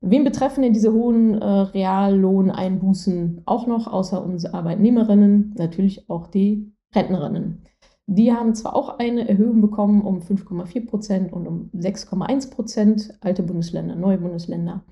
Wen 0.00 0.24
betreffen 0.24 0.62
denn 0.62 0.72
diese 0.72 0.92
hohen 0.92 1.40
äh, 1.40 1.44
Reallohneinbußen 1.44 3.42
auch 3.46 3.66
noch, 3.66 3.86
außer 3.86 4.22
unsere 4.22 4.54
Arbeitnehmerinnen? 4.54 5.54
Natürlich 5.56 6.08
auch 6.08 6.28
die 6.28 6.72
Rentnerinnen. 6.94 7.62
Die 8.10 8.32
haben 8.32 8.54
zwar 8.54 8.74
auch 8.74 8.98
eine 8.98 9.28
Erhöhung 9.28 9.60
bekommen 9.60 10.00
um 10.00 10.20
5,4 10.20 10.86
Prozent 10.86 11.30
und 11.30 11.46
um 11.46 11.70
6,1 11.76 12.50
Prozent, 12.50 13.18
alte 13.20 13.42
Bundesländer, 13.42 13.96
neue 13.96 14.16
Bundesländer. 14.16 14.82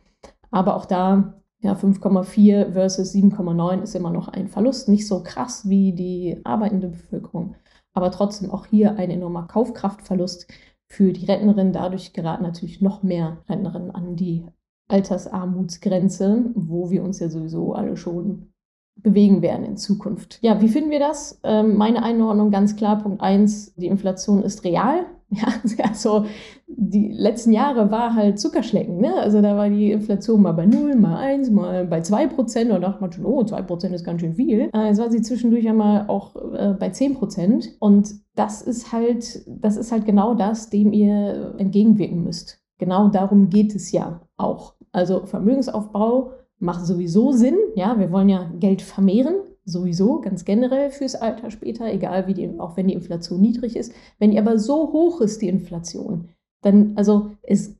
Aber 0.50 0.76
auch 0.76 0.84
da, 0.84 1.40
ja, 1.62 1.72
5,4 1.72 2.72
versus 2.72 3.14
7,9 3.14 3.80
ist 3.80 3.94
immer 3.94 4.10
noch 4.10 4.28
ein 4.28 4.48
Verlust. 4.48 4.90
Nicht 4.90 5.06
so 5.06 5.22
krass 5.22 5.66
wie 5.66 5.94
die 5.94 6.42
arbeitende 6.44 6.88
Bevölkerung, 6.88 7.56
aber 7.94 8.10
trotzdem 8.10 8.50
auch 8.50 8.66
hier 8.66 8.98
ein 8.98 9.10
enormer 9.10 9.46
Kaufkraftverlust 9.46 10.52
für 10.86 11.14
die 11.14 11.24
Rentnerin. 11.24 11.72
Dadurch 11.72 12.12
geraten 12.12 12.42
natürlich 12.42 12.82
noch 12.82 13.02
mehr 13.02 13.38
Rentnerinnen 13.48 13.92
an 13.92 14.16
die 14.16 14.44
Altersarmutsgrenze, 14.88 16.50
wo 16.54 16.90
wir 16.90 17.02
uns 17.02 17.18
ja 17.20 17.30
sowieso 17.30 17.72
alle 17.72 17.96
schon 17.96 18.52
bewegen 18.96 19.42
werden 19.42 19.64
in 19.64 19.76
Zukunft. 19.76 20.38
Ja, 20.42 20.60
wie 20.60 20.68
finden 20.68 20.90
wir 20.90 20.98
das? 20.98 21.40
Ähm, 21.44 21.76
meine 21.76 22.02
Einordnung 22.02 22.50
ganz 22.50 22.76
klar, 22.76 22.98
Punkt 23.02 23.20
1, 23.20 23.74
die 23.76 23.86
Inflation 23.86 24.42
ist 24.42 24.64
real. 24.64 25.06
Ja, 25.28 25.48
also 25.88 26.24
die 26.68 27.08
letzten 27.08 27.50
Jahre 27.50 27.90
war 27.90 28.14
halt 28.14 28.38
Zuckerschlecken. 28.38 28.98
Ne? 28.98 29.12
Also 29.16 29.42
da 29.42 29.56
war 29.56 29.68
die 29.68 29.90
Inflation 29.90 30.40
mal 30.40 30.52
bei 30.52 30.66
0, 30.66 30.94
mal 30.94 31.16
1, 31.16 31.50
mal 31.50 31.84
bei 31.84 32.00
2 32.00 32.28
Prozent. 32.28 32.70
Da 32.70 32.78
dachte 32.78 33.00
man 33.00 33.10
schon, 33.10 33.26
oh, 33.26 33.42
2 33.42 33.62
Prozent 33.62 33.92
ist 33.92 34.04
ganz 34.04 34.20
schön 34.20 34.34
viel. 34.36 34.70
Äh, 34.72 34.86
jetzt 34.86 35.00
war 35.00 35.10
sie 35.10 35.22
zwischendurch 35.22 35.68
einmal 35.68 36.06
auch 36.06 36.36
äh, 36.54 36.74
bei 36.78 36.90
10 36.90 37.14
Prozent. 37.14 37.74
Und 37.80 38.14
das 38.36 38.62
ist 38.62 38.92
halt, 38.92 39.42
das 39.48 39.76
ist 39.76 39.90
halt 39.90 40.06
genau 40.06 40.34
das, 40.34 40.70
dem 40.70 40.92
ihr 40.92 41.56
entgegenwirken 41.58 42.22
müsst. 42.22 42.60
Genau 42.78 43.08
darum 43.08 43.48
geht 43.48 43.74
es 43.74 43.90
ja 43.90 44.20
auch. 44.36 44.74
Also 44.92 45.26
Vermögensaufbau 45.26 46.30
macht 46.58 46.86
sowieso 46.86 47.32
Sinn. 47.32 47.56
Ja, 47.74 47.98
wir 47.98 48.10
wollen 48.10 48.28
ja 48.28 48.50
Geld 48.58 48.82
vermehren, 48.82 49.36
sowieso, 49.64 50.20
ganz 50.20 50.44
generell 50.44 50.90
fürs 50.90 51.14
Alter 51.14 51.50
später, 51.50 51.92
egal 51.92 52.26
wie 52.26 52.34
die, 52.34 52.50
auch 52.58 52.76
wenn 52.76 52.88
die 52.88 52.94
Inflation 52.94 53.40
niedrig 53.40 53.76
ist. 53.76 53.92
Wenn 54.18 54.30
die 54.30 54.38
aber 54.38 54.58
so 54.58 54.92
hoch 54.92 55.20
ist, 55.20 55.42
die 55.42 55.48
Inflation, 55.48 56.28
dann, 56.62 56.92
also 56.96 57.30
es, 57.42 57.76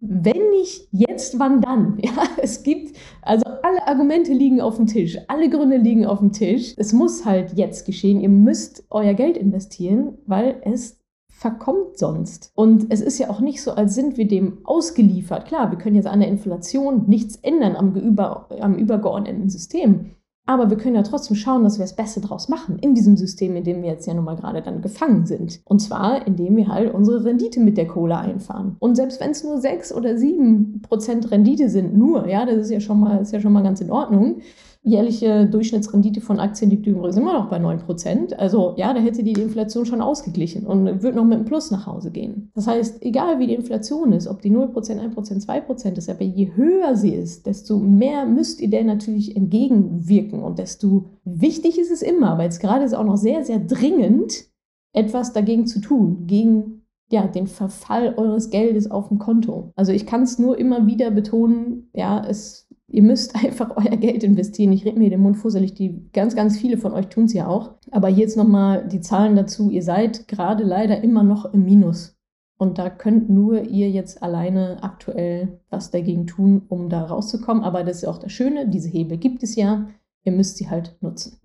wenn 0.00 0.50
nicht 0.50 0.88
jetzt, 0.92 1.38
wann 1.38 1.60
dann? 1.60 1.98
Ja, 2.02 2.24
es 2.42 2.62
gibt, 2.62 2.96
also 3.22 3.44
alle 3.62 3.86
Argumente 3.86 4.32
liegen 4.32 4.60
auf 4.60 4.76
dem 4.76 4.86
Tisch, 4.86 5.18
alle 5.28 5.48
Gründe 5.48 5.76
liegen 5.76 6.06
auf 6.06 6.20
dem 6.20 6.32
Tisch. 6.32 6.74
Es 6.76 6.92
muss 6.92 7.24
halt 7.24 7.54
jetzt 7.54 7.86
geschehen. 7.86 8.20
Ihr 8.20 8.28
müsst 8.28 8.84
euer 8.90 9.14
Geld 9.14 9.36
investieren, 9.36 10.18
weil 10.26 10.60
es 10.64 10.97
verkommt 11.38 11.96
sonst. 11.96 12.50
Und 12.56 12.86
es 12.88 13.00
ist 13.00 13.18
ja 13.20 13.30
auch 13.30 13.38
nicht 13.38 13.62
so, 13.62 13.70
als 13.70 13.94
sind 13.94 14.16
wir 14.16 14.26
dem 14.26 14.58
ausgeliefert. 14.64 15.46
Klar, 15.46 15.70
wir 15.70 15.78
können 15.78 15.94
jetzt 15.94 16.08
an 16.08 16.18
der 16.18 16.28
Inflation 16.28 17.04
nichts 17.06 17.36
ändern 17.36 17.76
am, 17.76 17.94
über, 17.94 18.48
am 18.60 18.74
übergeordneten 18.74 19.48
System. 19.48 20.10
Aber 20.46 20.68
wir 20.68 20.76
können 20.76 20.96
ja 20.96 21.02
trotzdem 21.02 21.36
schauen, 21.36 21.62
dass 21.62 21.78
wir 21.78 21.84
das 21.84 21.94
Beste 21.94 22.20
draus 22.20 22.48
machen 22.48 22.80
in 22.80 22.94
diesem 22.94 23.16
System, 23.16 23.54
in 23.54 23.62
dem 23.62 23.82
wir 23.82 23.90
jetzt 23.90 24.06
ja 24.08 24.14
nun 24.14 24.24
mal 24.24 24.34
gerade 24.34 24.62
dann 24.62 24.82
gefangen 24.82 25.26
sind. 25.26 25.60
Und 25.64 25.78
zwar, 25.78 26.26
indem 26.26 26.56
wir 26.56 26.66
halt 26.66 26.92
unsere 26.92 27.24
Rendite 27.24 27.60
mit 27.60 27.76
der 27.76 27.86
Kohle 27.86 28.18
einfahren. 28.18 28.74
Und 28.80 28.96
selbst 28.96 29.20
wenn 29.20 29.30
es 29.30 29.44
nur 29.44 29.58
6 29.60 29.92
oder 29.92 30.18
7 30.18 30.82
Prozent 30.82 31.30
Rendite 31.30 31.68
sind, 31.68 31.96
nur, 31.96 32.26
ja, 32.26 32.46
das 32.46 32.56
ist 32.56 32.70
ja 32.72 32.80
schon 32.80 32.98
mal, 32.98 33.20
ist 33.20 33.32
ja 33.32 33.40
schon 33.40 33.52
mal 33.52 33.62
ganz 33.62 33.80
in 33.80 33.92
Ordnung, 33.92 34.40
jährliche 34.82 35.46
Durchschnittsrendite 35.46 36.20
von 36.20 36.40
Aktien 36.40 36.70
liegt 36.70 36.86
übrigens 36.86 37.16
immer 37.16 37.32
noch 37.32 37.50
bei 37.50 37.58
9%. 37.58 38.34
Also 38.34 38.74
ja, 38.76 38.92
da 38.94 39.00
hätte 39.00 39.22
die 39.22 39.32
Inflation 39.32 39.86
schon 39.86 40.00
ausgeglichen 40.00 40.66
und 40.66 41.02
wird 41.02 41.14
noch 41.14 41.24
mit 41.24 41.34
einem 41.34 41.44
Plus 41.44 41.70
nach 41.70 41.86
Hause 41.86 42.10
gehen. 42.10 42.50
Das 42.54 42.66
heißt, 42.66 43.02
egal 43.02 43.38
wie 43.38 43.48
die 43.48 43.54
Inflation 43.54 44.12
ist, 44.12 44.28
ob 44.28 44.40
die 44.40 44.50
0%, 44.50 44.72
1%, 44.72 45.46
2% 45.46 45.98
ist, 45.98 46.08
aber 46.08 46.22
je 46.22 46.52
höher 46.54 46.96
sie 46.96 47.14
ist, 47.14 47.46
desto 47.46 47.78
mehr 47.78 48.24
müsst 48.24 48.60
ihr 48.60 48.70
der 48.70 48.84
natürlich 48.84 49.36
entgegenwirken 49.36 50.42
und 50.42 50.58
desto 50.58 51.06
wichtig 51.24 51.78
ist 51.78 51.90
es 51.90 52.02
immer, 52.02 52.38
weil 52.38 52.48
es 52.48 52.60
gerade 52.60 52.84
ist 52.84 52.94
auch 52.94 53.04
noch 53.04 53.16
sehr, 53.16 53.44
sehr 53.44 53.58
dringend, 53.58 54.46
etwas 54.94 55.32
dagegen 55.32 55.66
zu 55.66 55.80
tun, 55.80 56.26
gegen 56.26 56.78
ja, 57.10 57.26
den 57.26 57.46
Verfall 57.46 58.14
eures 58.16 58.50
Geldes 58.50 58.90
auf 58.90 59.08
dem 59.08 59.18
Konto. 59.18 59.72
Also 59.76 59.92
ich 59.92 60.06
kann 60.06 60.22
es 60.22 60.38
nur 60.38 60.58
immer 60.58 60.86
wieder 60.86 61.10
betonen, 61.10 61.90
ja, 61.94 62.22
es 62.26 62.67
Ihr 62.90 63.02
müsst 63.02 63.34
einfach 63.44 63.76
euer 63.76 63.96
Geld 63.96 64.24
investieren. 64.24 64.72
Ich 64.72 64.84
rede 64.84 64.98
mir 64.98 65.10
den 65.10 65.20
Mund 65.20 65.36
fusselig, 65.36 65.74
die 65.74 66.08
ganz, 66.12 66.34
ganz 66.34 66.58
viele 66.58 66.78
von 66.78 66.92
euch 66.92 67.08
tun 67.08 67.24
es 67.24 67.32
ja 67.32 67.46
auch. 67.46 67.74
Aber 67.90 68.08
jetzt 68.08 68.36
nochmal 68.36 68.88
die 68.88 69.00
Zahlen 69.00 69.36
dazu. 69.36 69.70
Ihr 69.70 69.82
seid 69.82 70.28
gerade 70.28 70.64
leider 70.64 71.02
immer 71.02 71.22
noch 71.22 71.52
im 71.52 71.64
Minus. 71.64 72.16
Und 72.58 72.78
da 72.78 72.90
könnt 72.90 73.30
nur 73.30 73.62
ihr 73.62 73.88
jetzt 73.88 74.20
alleine 74.22 74.82
aktuell 74.82 75.60
was 75.70 75.92
dagegen 75.92 76.26
tun, 76.26 76.62
um 76.68 76.88
da 76.88 77.04
rauszukommen. 77.04 77.62
Aber 77.62 77.84
das 77.84 77.98
ist 77.98 78.08
auch 78.08 78.18
das 78.18 78.32
Schöne, 78.32 78.68
diese 78.68 78.88
Hebel 78.88 79.16
gibt 79.16 79.44
es 79.44 79.54
ja. 79.54 79.88
Ihr 80.24 80.32
müsst 80.32 80.56
sie 80.56 80.68
halt 80.68 80.96
nutzen. 81.00 81.38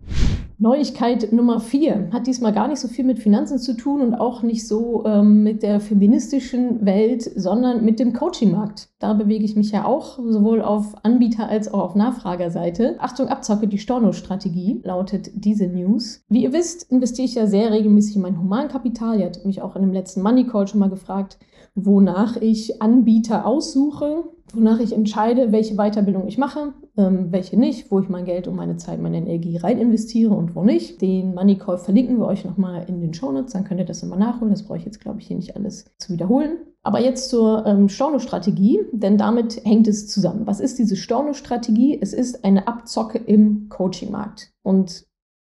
Neuigkeit 0.64 1.34
Nummer 1.34 1.60
vier 1.60 2.08
hat 2.14 2.26
diesmal 2.26 2.54
gar 2.54 2.70
nicht 2.70 2.80
so 2.80 2.88
viel 2.88 3.04
mit 3.04 3.20
Finanzen 3.20 3.60
zu 3.60 3.76
tun 3.76 4.00
und 4.00 4.16
auch 4.16 4.44
nicht 4.44 4.66
so 4.66 5.04
ähm, 5.06 5.44
mit 5.44 5.62
der 5.62 5.82
feministischen 5.82 6.86
Welt, 6.86 7.22
sondern 7.22 7.84
mit 7.84 8.00
dem 8.00 8.14
Coaching-Markt. 8.14 8.88
Da 9.00 9.12
bewege 9.12 9.44
ich 9.44 9.58
mich 9.58 9.72
ja 9.72 9.84
auch 9.84 10.20
sowohl 10.20 10.62
auf 10.62 10.96
Anbieter- 11.04 11.50
als 11.50 11.68
auch 11.74 11.82
auf 11.82 11.96
Nachfragerseite. 11.96 12.96
Achtung, 13.00 13.28
Abzocke, 13.28 13.68
die 13.68 13.78
Storno-Strategie 13.78 14.80
lautet 14.86 15.32
diese 15.36 15.68
News. 15.68 16.22
Wie 16.30 16.44
ihr 16.44 16.54
wisst, 16.54 16.90
investiere 16.90 17.26
ich 17.26 17.36
ja 17.36 17.46
sehr 17.46 17.70
regelmäßig 17.70 18.16
in 18.16 18.22
mein 18.22 18.40
Humankapital. 18.40 19.20
Ihr 19.20 19.26
hattet 19.26 19.46
mich 19.46 19.62
auch 19.62 19.76
in 19.76 19.82
dem 19.82 19.92
letzten 19.92 20.22
Money 20.22 20.48
Call 20.48 20.70
schon 20.70 20.80
mal 20.80 20.90
gefragt, 20.90 21.40
wonach 21.76 22.38
ich 22.38 22.82
Anbieter 22.82 23.46
aussuche, 23.46 24.24
wonach 24.54 24.80
ich 24.80 24.94
entscheide, 24.94 25.52
welche 25.52 25.76
Weiterbildung 25.76 26.28
ich 26.28 26.38
mache, 26.38 26.74
ähm, 26.98 27.32
welche 27.32 27.58
nicht, 27.58 27.92
wo 27.92 28.00
ich 28.00 28.10
mein 28.10 28.26
Geld 28.26 28.48
und 28.48 28.56
meine 28.56 28.78
Zeit, 28.78 29.02
meine 29.02 29.18
Energie 29.18 29.58
rein 29.58 29.80
investiere 29.80 30.34
und 30.34 30.56
wo 30.56 30.64
nicht. 30.64 31.02
Den 31.02 31.34
Money 31.34 31.58
Call 31.58 31.78
verlinken 31.78 32.18
wir 32.18 32.28
euch 32.28 32.46
nochmal 32.46 32.86
in 32.88 33.02
den 33.02 33.14
Shownotes, 33.14 33.54
dann 33.54 33.64
könnt 33.64 33.80
ihr 33.80 33.86
das 33.86 34.04
immer 34.04 34.16
nachholen. 34.16 34.54
Das 34.54 34.64
brauche 34.64 34.78
ich 34.78 34.86
jetzt, 34.86 35.02
glaube 35.02 35.20
ich, 35.20 35.28
hier 35.28 35.38
nicht 35.38 35.56
alles 35.56 35.86
zu 35.98 36.14
wiederholen. 36.14 36.58
Aber 36.84 37.00
jetzt 37.00 37.30
zur 37.30 37.66
ähm, 37.66 37.88
Storno-Strategie, 37.88 38.80
denn 38.92 39.18
damit 39.18 39.64
hängt 39.64 39.88
es 39.88 40.08
zusammen. 40.08 40.46
Was 40.46 40.60
ist 40.60 40.78
diese 40.80 40.98
Storno-Strategie? 40.98 41.98
Es 42.02 42.14
ist 42.14 42.44
eine 42.44 42.68
Abzocke 42.68 43.18
im 43.18 43.70
Coaching-Markt. 43.70 44.52
Und 44.64 45.06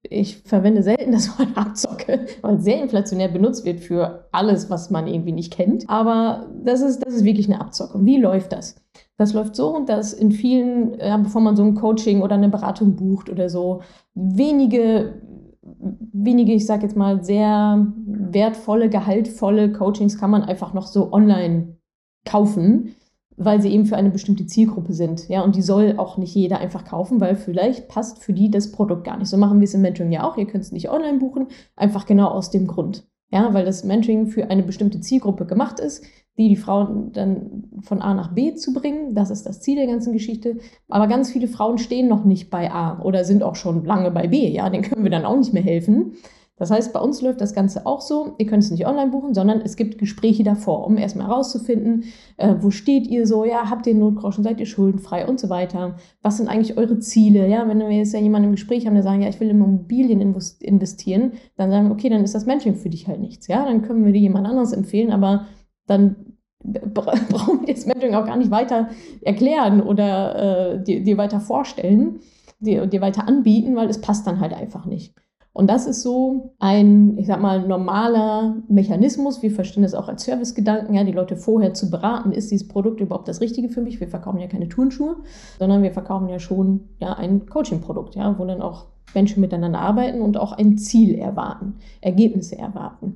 ich 0.09 0.37
verwende 0.37 0.83
selten 0.83 1.11
das 1.11 1.37
Wort 1.37 1.49
Abzocke, 1.55 2.25
weil 2.41 2.55
es 2.55 2.63
sehr 2.63 2.81
inflationär 2.81 3.27
benutzt 3.27 3.65
wird 3.65 3.79
für 3.79 4.27
alles, 4.31 4.69
was 4.69 4.89
man 4.89 5.07
irgendwie 5.07 5.31
nicht 5.31 5.53
kennt. 5.53 5.89
Aber 5.89 6.47
das 6.63 6.81
ist, 6.81 7.05
das 7.05 7.13
ist 7.13 7.23
wirklich 7.23 7.51
eine 7.51 7.61
Abzocke. 7.61 8.03
Wie 8.05 8.17
läuft 8.17 8.51
das? 8.51 8.75
Das 9.17 9.33
läuft 9.33 9.55
so, 9.55 9.83
dass 9.85 10.13
in 10.13 10.31
vielen, 10.31 10.99
ja, 10.99 11.17
bevor 11.17 11.41
man 11.41 11.55
so 11.55 11.63
ein 11.63 11.75
Coaching 11.75 12.21
oder 12.21 12.35
eine 12.35 12.49
Beratung 12.49 12.95
bucht 12.95 13.29
oder 13.29 13.49
so, 13.49 13.81
wenige, 14.13 15.21
wenige, 15.61 16.53
ich 16.53 16.65
sage 16.65 16.83
jetzt 16.83 16.97
mal, 16.97 17.23
sehr 17.23 17.87
wertvolle, 18.05 18.89
gehaltvolle 18.89 19.71
Coachings 19.71 20.17
kann 20.17 20.31
man 20.31 20.43
einfach 20.43 20.73
noch 20.73 20.87
so 20.87 21.11
online 21.13 21.77
kaufen 22.25 22.95
weil 23.37 23.61
sie 23.61 23.69
eben 23.69 23.85
für 23.85 23.97
eine 23.97 24.09
bestimmte 24.09 24.45
Zielgruppe 24.45 24.93
sind. 24.93 25.27
Ja, 25.27 25.41
und 25.41 25.55
die 25.55 25.61
soll 25.61 25.95
auch 25.97 26.17
nicht 26.17 26.33
jeder 26.33 26.59
einfach 26.59 26.85
kaufen, 26.85 27.19
weil 27.19 27.35
vielleicht 27.35 27.87
passt 27.87 28.19
für 28.19 28.33
die 28.33 28.49
das 28.49 28.71
Produkt 28.71 29.03
gar 29.03 29.17
nicht. 29.17 29.29
So 29.29 29.37
machen 29.37 29.59
wir 29.59 29.65
es 29.65 29.73
im 29.73 29.81
Mentoring 29.81 30.11
ja 30.11 30.23
auch. 30.23 30.37
Ihr 30.37 30.45
könnt 30.45 30.63
es 30.63 30.71
nicht 30.71 30.89
online 30.89 31.19
buchen, 31.19 31.47
einfach 31.75 32.05
genau 32.05 32.27
aus 32.27 32.49
dem 32.49 32.67
Grund. 32.67 33.07
Ja, 33.31 33.53
weil 33.53 33.65
das 33.65 33.83
Mentoring 33.83 34.27
für 34.27 34.49
eine 34.49 34.63
bestimmte 34.63 35.01
Zielgruppe 35.01 35.45
gemacht 35.45 35.79
ist, 35.79 36.05
die 36.37 36.49
die 36.49 36.55
Frauen 36.55 37.11
dann 37.11 37.65
von 37.81 38.01
A 38.01 38.13
nach 38.13 38.33
B 38.33 38.55
zu 38.55 38.73
bringen. 38.73 39.15
Das 39.15 39.29
ist 39.29 39.45
das 39.45 39.61
Ziel 39.61 39.75
der 39.75 39.87
ganzen 39.87 40.13
Geschichte. 40.13 40.57
Aber 40.89 41.07
ganz 41.07 41.31
viele 41.31 41.47
Frauen 41.47 41.77
stehen 41.77 42.07
noch 42.07 42.23
nicht 42.23 42.49
bei 42.49 42.71
A 42.71 43.01
oder 43.01 43.23
sind 43.23 43.43
auch 43.43 43.55
schon 43.55 43.83
lange 43.85 44.11
bei 44.11 44.27
B. 44.27 44.49
Ja, 44.49 44.69
denen 44.69 44.83
können 44.83 45.03
wir 45.03 45.11
dann 45.11 45.25
auch 45.25 45.37
nicht 45.37 45.53
mehr 45.53 45.63
helfen. 45.63 46.13
Das 46.57 46.71
heißt, 46.71 46.93
bei 46.93 47.01
uns 47.01 47.21
läuft 47.21 47.41
das 47.41 47.53
Ganze 47.53 47.85
auch 47.85 47.99
so. 47.99 48.35
Ihr 48.37 48.45
könnt 48.45 48.63
es 48.63 48.71
nicht 48.71 48.87
online 48.87 49.11
buchen, 49.11 49.33
sondern 49.33 49.59
es 49.59 49.75
gibt 49.75 49.97
Gespräche 49.97 50.43
davor, 50.43 50.87
um 50.87 50.97
erstmal 50.97 51.27
herauszufinden, 51.27 52.05
äh, 52.37 52.55
wo 52.59 52.71
steht 52.71 53.07
ihr 53.07 53.27
so, 53.27 53.43
ja, 53.43 53.69
habt 53.69 53.87
ihr 53.87 53.95
Notgroschen, 53.95 54.43
seid 54.43 54.59
ihr 54.61 54.65
schuldenfrei 54.65 55.27
und 55.27 55.39
so 55.39 55.49
weiter. 55.49 55.95
Was 56.21 56.37
sind 56.37 56.47
eigentlich 56.47 56.77
eure 56.77 56.99
Ziele? 56.99 57.47
Ja, 57.49 57.67
wenn 57.67 57.79
wir 57.79 57.91
jetzt 57.91 58.13
ja 58.13 58.19
jemanden 58.19 58.49
im 58.49 58.55
Gespräch 58.55 58.85
haben, 58.85 58.93
der 58.93 59.03
sagen, 59.03 59.21
ja, 59.21 59.27
ich 59.27 59.39
will 59.41 59.49
in 59.49 59.57
Immobilien 59.57 60.21
investieren, 60.21 61.33
dann 61.57 61.71
sagen 61.71 61.87
wir, 61.87 61.93
okay, 61.93 62.09
dann 62.09 62.23
ist 62.23 62.35
das 62.35 62.45
Mentoring 62.45 62.75
für 62.75 62.89
dich 62.89 63.07
halt 63.07 63.19
nichts. 63.19 63.47
Ja, 63.47 63.65
dann 63.65 63.81
können 63.81 64.05
wir 64.05 64.13
dir 64.13 64.21
jemand 64.21 64.47
anderes 64.47 64.71
empfehlen, 64.71 65.11
aber 65.11 65.47
dann 65.87 66.15
brauchen 66.63 67.67
wir 67.67 67.73
das 67.73 67.85
Mentoring 67.85 68.15
auch 68.15 68.25
gar 68.25 68.37
nicht 68.37 68.49
weiter 68.49 68.89
erklären 69.21 69.81
oder 69.81 70.75
äh, 70.75 70.83
dir, 70.83 71.03
dir 71.03 71.17
weiter 71.17 71.41
vorstellen, 71.41 72.21
dir, 72.59 72.87
dir 72.87 73.01
weiter 73.01 73.27
anbieten, 73.27 73.75
weil 73.75 73.89
es 73.89 73.99
passt 73.99 74.25
dann 74.25 74.39
halt 74.39 74.53
einfach 74.53 74.85
nicht. 74.85 75.13
Und 75.55 75.69
das 75.69 75.87
ist 75.87 76.01
so 76.01 76.53
ein, 76.59 77.17
ich 77.17 77.27
sag 77.27 77.39
mal, 77.39 77.65
normaler 77.65 78.61
Mechanismus. 78.67 79.41
Wir 79.41 79.51
verstehen 79.51 79.83
das 79.83 79.93
auch 79.93 80.09
als 80.09 80.25
Servicegedanken, 80.25 80.93
ja, 80.93 81.05
die 81.05 81.13
Leute 81.13 81.37
vorher 81.37 81.73
zu 81.73 81.89
beraten, 81.89 82.33
ist 82.33 82.51
dieses 82.51 82.67
Produkt 82.67 82.99
überhaupt 82.99 83.29
das 83.29 83.39
Richtige 83.39 83.69
für 83.69 83.79
mich? 83.79 84.01
Wir 84.01 84.09
verkaufen 84.09 84.39
ja 84.39 84.47
keine 84.47 84.67
Turnschuhe, 84.67 85.15
sondern 85.57 85.81
wir 85.81 85.93
verkaufen 85.93 86.27
ja 86.27 86.39
schon 86.39 86.89
ja, 86.99 87.13
ein 87.13 87.45
Coaching-Produkt, 87.45 88.15
ja, 88.15 88.37
wo 88.37 88.43
dann 88.43 88.61
auch 88.61 88.87
Menschen 89.13 89.39
miteinander 89.39 89.79
arbeiten 89.79 90.21
und 90.21 90.35
auch 90.35 90.51
ein 90.51 90.77
Ziel 90.77 91.15
erwarten, 91.15 91.75
Ergebnisse 92.01 92.57
erwarten. 92.57 93.15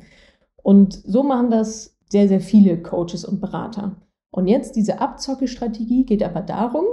Und 0.64 0.94
so 0.94 1.24
machen 1.24 1.52
das 1.52 1.98
sehr, 2.10 2.30
sehr 2.30 2.40
viele 2.40 2.82
Coaches 2.82 3.26
und 3.26 3.42
Berater. 3.42 3.98
Und 4.32 4.48
jetzt 4.48 4.78
diese 4.78 5.02
Abzocke-Strategie 5.02 6.06
geht 6.06 6.24
aber 6.24 6.40
darum, 6.40 6.86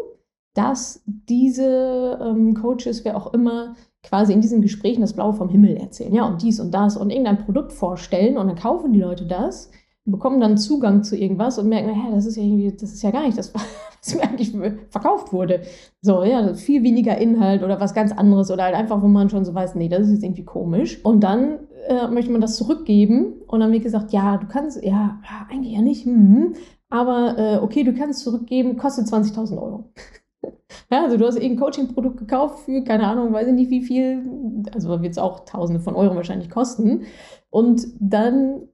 dass 0.57 1.03
diese 1.07 2.19
ähm, 2.21 2.55
Coaches, 2.55 3.05
wer 3.05 3.17
auch 3.17 3.33
immer, 3.35 3.75
quasi 4.03 4.33
in 4.33 4.41
diesen 4.41 4.63
Gesprächen 4.63 5.01
das 5.01 5.13
Blaue 5.13 5.35
vom 5.35 5.49
Himmel 5.49 5.77
erzählen, 5.77 6.15
ja, 6.15 6.27
und 6.27 6.43
dies 6.43 6.61
und 6.61 6.73
das 6.73 6.97
und 6.97 7.11
irgendein 7.11 7.39
Produkt 7.39 7.73
vorstellen 7.73 8.39
und 8.39 8.47
dann 8.47 8.57
kaufen 8.57 8.93
die 8.93 9.01
Leute 9.01 9.27
das, 9.27 9.71
bekommen 10.07 10.41
dann 10.41 10.57
Zugang 10.57 11.03
zu 11.03 11.17
irgendwas 11.17 11.59
und 11.59 11.69
merken, 11.69 11.89
naja, 11.89 12.15
das 12.15 12.27
ist 12.27 12.37
ja 12.37 12.43
irgendwie, 12.43 12.71
das 12.71 12.93
ist 12.93 13.03
ja 13.03 13.11
gar 13.11 13.27
nicht 13.27 13.37
das, 13.37 13.53
was 13.55 14.15
mir 14.15 14.23
eigentlich 14.23 14.53
verkauft 14.89 15.33
wurde. 15.33 15.63
So, 16.01 16.23
ja, 16.23 16.55
viel 16.55 16.83
weniger 16.85 17.19
Inhalt 17.19 17.63
oder 17.63 17.81
was 17.81 17.93
ganz 17.93 18.13
anderes 18.13 18.51
oder 18.51 18.65
halt 18.65 18.77
einfach, 18.77 19.03
wo 19.03 19.09
man 19.09 19.29
schon 19.29 19.45
so 19.45 19.53
weiß, 19.53 19.75
nee, 19.75 19.89
das 19.89 20.03
ist 20.03 20.13
jetzt 20.15 20.23
irgendwie 20.23 20.45
komisch. 20.45 21.05
Und 21.05 21.21
dann 21.25 21.59
äh, 21.89 22.07
möchte 22.09 22.31
man 22.31 22.41
das 22.41 22.57
zurückgeben 22.57 23.35
und 23.49 23.61
dann 23.61 23.73
wird 23.73 23.83
gesagt, 23.83 24.13
ja, 24.13 24.37
du 24.37 24.47
kannst, 24.47 24.83
ja, 24.83 25.21
eigentlich 25.51 25.75
ja 25.75 25.83
nicht, 25.83 26.05
hm, 26.05 26.55
aber 26.89 27.35
äh, 27.37 27.57
okay, 27.59 27.83
du 27.83 27.93
kannst 27.93 28.21
zurückgeben, 28.21 28.77
kostet 28.77 29.07
20.000 29.07 29.61
Euro. 29.61 29.91
Ja, 30.91 31.05
also 31.05 31.17
du 31.17 31.27
hast 31.27 31.37
irgendein 31.37 31.59
Coaching-Produkt 31.59 32.19
gekauft 32.19 32.61
für, 32.61 32.83
keine 32.85 33.09
Ahnung, 33.09 33.33
weiß 33.33 33.49
ich 33.49 33.55
nicht 33.55 33.71
wie 33.71 33.83
viel, 33.83 34.25
also 34.73 35.03
wird 35.03 35.13
es 35.13 35.19
auch 35.19 35.45
Tausende 35.45 35.81
von 35.81 35.97
Euro 35.97 36.15
wahrscheinlich 36.15 36.49
kosten. 36.49 37.03
Und 37.51 37.89
dann, 37.99 38.69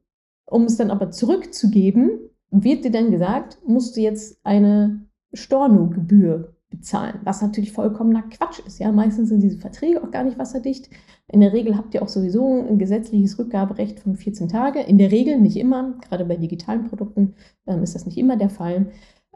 um 0.46 0.64
es 0.64 0.76
dann 0.76 0.90
aber 0.90 1.10
zurückzugeben, 1.10 2.18
wird 2.50 2.84
dir 2.84 2.90
dann 2.90 3.10
gesagt, 3.10 3.58
musst 3.66 3.96
du 3.96 4.00
jetzt 4.00 4.38
eine 4.44 5.06
Storno-Gebühr 5.32 6.54
bezahlen, 6.72 7.20
was 7.24 7.42
natürlich 7.42 7.72
vollkommener 7.72 8.22
Quatsch 8.22 8.60
ist. 8.66 8.78
Ja, 8.78 8.90
meistens 8.90 9.28
sind 9.28 9.42
diese 9.42 9.58
Verträge 9.58 10.02
auch 10.02 10.10
gar 10.10 10.24
nicht 10.24 10.38
wasserdicht. 10.38 10.90
In 11.28 11.40
der 11.40 11.52
Regel 11.52 11.76
habt 11.76 11.94
ihr 11.94 12.02
auch 12.02 12.08
sowieso 12.08 12.46
ein 12.46 12.78
gesetzliches 12.78 13.38
Rückgaberecht 13.38 14.00
von 14.00 14.16
14 14.16 14.48
Tage. 14.48 14.80
In 14.80 14.98
der 14.98 15.12
Regel 15.12 15.38
nicht 15.38 15.56
immer, 15.56 15.94
gerade 16.00 16.24
bei 16.24 16.36
digitalen 16.36 16.88
Produkten 16.88 17.34
ähm, 17.66 17.82
ist 17.82 17.94
das 17.94 18.06
nicht 18.06 18.18
immer 18.18 18.36
der 18.36 18.50
Fall. 18.50 18.90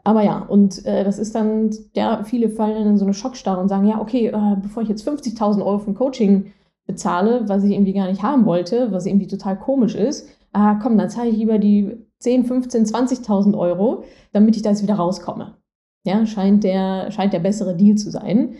Aber 0.07 0.23
ja, 0.23 0.39
und 0.39 0.85
äh, 0.85 1.03
das 1.03 1.19
ist 1.19 1.35
dann, 1.35 1.69
ja, 1.93 2.23
viele 2.23 2.47
fallen 2.47 2.87
in 2.87 2.97
so 2.97 3.03
eine 3.03 3.13
Schockstarre 3.13 3.59
und 3.59 3.67
sagen, 3.67 3.85
ja, 3.85 3.99
okay, 3.99 4.27
äh, 4.27 4.55
bevor 4.55 4.81
ich 4.81 4.87
jetzt 4.87 5.05
50.000 5.05 5.59
Euro 5.59 5.79
für 5.79 5.91
ein 5.91 5.95
Coaching 5.95 6.53
bezahle, 6.85 7.49
was 7.49 7.65
ich 7.65 7.71
irgendwie 7.73 7.91
gar 7.91 8.07
nicht 8.07 8.23
haben 8.23 8.45
wollte, 8.45 8.89
was 8.93 9.05
irgendwie 9.05 9.27
total 9.27 9.59
komisch 9.59 9.95
ist, 9.95 10.29
ah, 10.53 10.75
komm, 10.75 10.97
dann 10.97 11.09
zahle 11.09 11.29
ich 11.29 11.35
lieber 11.35 11.59
die 11.59 11.97
10, 12.19 12.45
15, 12.45 12.85
20.000 12.85 13.57
Euro, 13.57 14.05
damit 14.31 14.55
ich 14.55 14.61
da 14.61 14.69
jetzt 14.69 14.81
wieder 14.81 14.95
rauskomme. 14.95 15.57
Ja, 16.05 16.25
scheint 16.25 16.63
der, 16.63 17.11
scheint 17.11 17.33
der 17.33 17.39
bessere 17.39 17.75
Deal 17.75 17.97
zu 17.97 18.09
sein. 18.09 18.53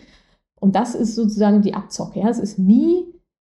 Und 0.60 0.76
das 0.76 0.94
ist 0.94 1.14
sozusagen 1.14 1.62
die 1.62 1.72
Abzocke. 1.72 2.20
Ja? 2.20 2.28
Es 2.28 2.38
ist 2.38 2.58
nie, 2.58 3.06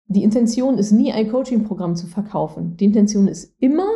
die 0.08 0.24
Intention 0.24 0.78
ist 0.78 0.94
nie, 0.94 1.12
ein 1.12 1.30
Coaching-Programm 1.30 1.98
zu 1.98 2.08
verkaufen. 2.08 2.78
Die 2.78 2.86
Intention 2.86 3.28
ist 3.28 3.54
immer, 3.60 3.90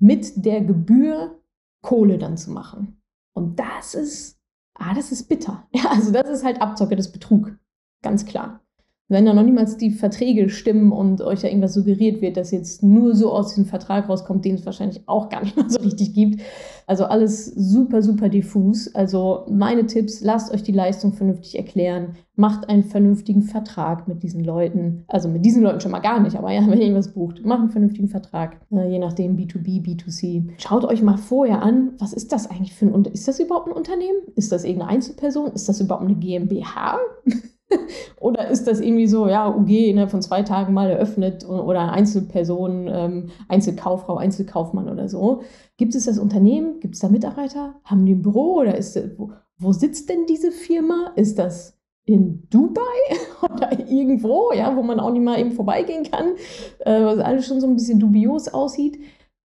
mit 0.00 0.44
der 0.44 0.60
Gebühr 0.60 1.38
Kohle 1.82 2.18
dann 2.18 2.36
zu 2.36 2.50
machen. 2.50 2.96
Und 3.34 3.58
das 3.58 3.94
ist, 3.94 4.38
ah, 4.74 4.94
das 4.94 5.12
ist 5.12 5.28
bitter. 5.28 5.66
Ja, 5.72 5.90
also 5.90 6.12
das 6.12 6.28
ist 6.28 6.44
halt 6.44 6.60
Abzocke, 6.60 6.96
das 6.96 7.12
Betrug. 7.12 7.56
Ganz 8.02 8.24
klar 8.24 8.64
wenn 9.08 9.26
da 9.26 9.34
noch 9.34 9.42
niemals 9.42 9.76
die 9.76 9.90
Verträge 9.90 10.48
stimmen 10.48 10.90
und 10.90 11.20
euch 11.20 11.40
da 11.40 11.48
irgendwas 11.48 11.74
suggeriert 11.74 12.22
wird, 12.22 12.36
dass 12.36 12.50
jetzt 12.50 12.82
nur 12.82 13.14
so 13.14 13.32
aus 13.32 13.48
diesem 13.48 13.66
Vertrag 13.66 14.08
rauskommt, 14.08 14.44
den 14.44 14.54
es 14.54 14.64
wahrscheinlich 14.64 15.02
auch 15.06 15.28
gar 15.28 15.42
nicht 15.42 15.56
mal 15.56 15.68
so 15.68 15.80
richtig 15.80 16.14
gibt. 16.14 16.40
Also 16.86 17.04
alles 17.04 17.46
super, 17.46 18.02
super 18.02 18.28
diffus. 18.28 18.94
Also 18.94 19.46
meine 19.50 19.86
Tipps, 19.86 20.20
lasst 20.20 20.52
euch 20.52 20.62
die 20.62 20.72
Leistung 20.72 21.12
vernünftig 21.12 21.56
erklären, 21.56 22.16
macht 22.36 22.68
einen 22.68 22.82
vernünftigen 22.82 23.42
Vertrag 23.42 24.08
mit 24.08 24.22
diesen 24.22 24.44
Leuten. 24.44 25.04
Also 25.06 25.28
mit 25.28 25.44
diesen 25.44 25.62
Leuten 25.62 25.80
schon 25.80 25.92
mal 25.92 26.00
gar 26.00 26.20
nicht, 26.20 26.36
aber 26.36 26.52
ja, 26.52 26.66
wenn 26.68 26.80
ihr 26.80 26.94
was 26.94 27.14
bucht, 27.14 27.44
macht 27.44 27.60
einen 27.60 27.70
vernünftigen 27.70 28.08
Vertrag, 28.08 28.60
äh, 28.72 28.88
je 28.90 28.98
nachdem 28.98 29.36
B2B, 29.36 29.82
B2C. 29.84 30.50
Schaut 30.58 30.84
euch 30.84 31.02
mal 31.02 31.16
vorher 31.16 31.62
an, 31.62 31.92
was 31.98 32.12
ist 32.12 32.32
das 32.32 32.50
eigentlich 32.50 32.74
für 32.74 32.86
ein 32.86 32.92
Unternehmen? 32.92 33.14
Ist 33.14 33.28
das 33.28 33.40
überhaupt 33.40 33.68
ein 33.68 33.74
Unternehmen? 33.74 34.18
Ist 34.34 34.52
das 34.52 34.64
irgendeine 34.64 34.90
Einzelperson? 34.90 35.52
Ist 35.52 35.68
das 35.68 35.80
überhaupt 35.80 36.04
eine 36.04 36.16
GmbH? 36.16 36.98
oder 38.20 38.48
ist 38.48 38.66
das 38.66 38.80
irgendwie 38.80 39.06
so, 39.06 39.28
ja, 39.28 39.48
UG 39.48 39.70
innerhalb 39.70 40.10
von 40.10 40.22
zwei 40.22 40.42
Tagen 40.42 40.72
mal 40.72 40.90
eröffnet 40.90 41.48
oder 41.48 41.92
Einzelperson, 41.92 42.88
ähm, 42.88 43.30
Einzelkauffrau, 43.48 44.16
Einzelkaufmann 44.16 44.88
oder 44.88 45.08
so? 45.08 45.42
Gibt 45.76 45.94
es 45.94 46.04
das 46.04 46.18
Unternehmen? 46.18 46.80
Gibt 46.80 46.94
es 46.94 47.00
da 47.00 47.08
Mitarbeiter? 47.08 47.74
Haben 47.84 48.06
die 48.06 48.14
ein 48.14 48.22
Büro 48.22 48.60
oder 48.60 48.76
ist 48.76 48.98
wo, 49.16 49.32
wo 49.58 49.72
sitzt 49.72 50.08
denn 50.08 50.26
diese 50.26 50.52
Firma? 50.52 51.12
Ist 51.16 51.38
das 51.38 51.78
in 52.04 52.46
Dubai 52.50 52.82
oder 53.42 53.88
irgendwo, 53.88 54.52
ja, 54.52 54.76
wo 54.76 54.82
man 54.82 55.00
auch 55.00 55.10
nicht 55.10 55.22
mal 55.22 55.38
eben 55.38 55.52
vorbeigehen 55.52 56.04
kann, 56.10 56.34
äh, 56.80 57.04
was 57.04 57.18
alles 57.18 57.46
schon 57.46 57.60
so 57.60 57.66
ein 57.66 57.76
bisschen 57.76 57.98
dubios 57.98 58.48
aussieht? 58.48 58.98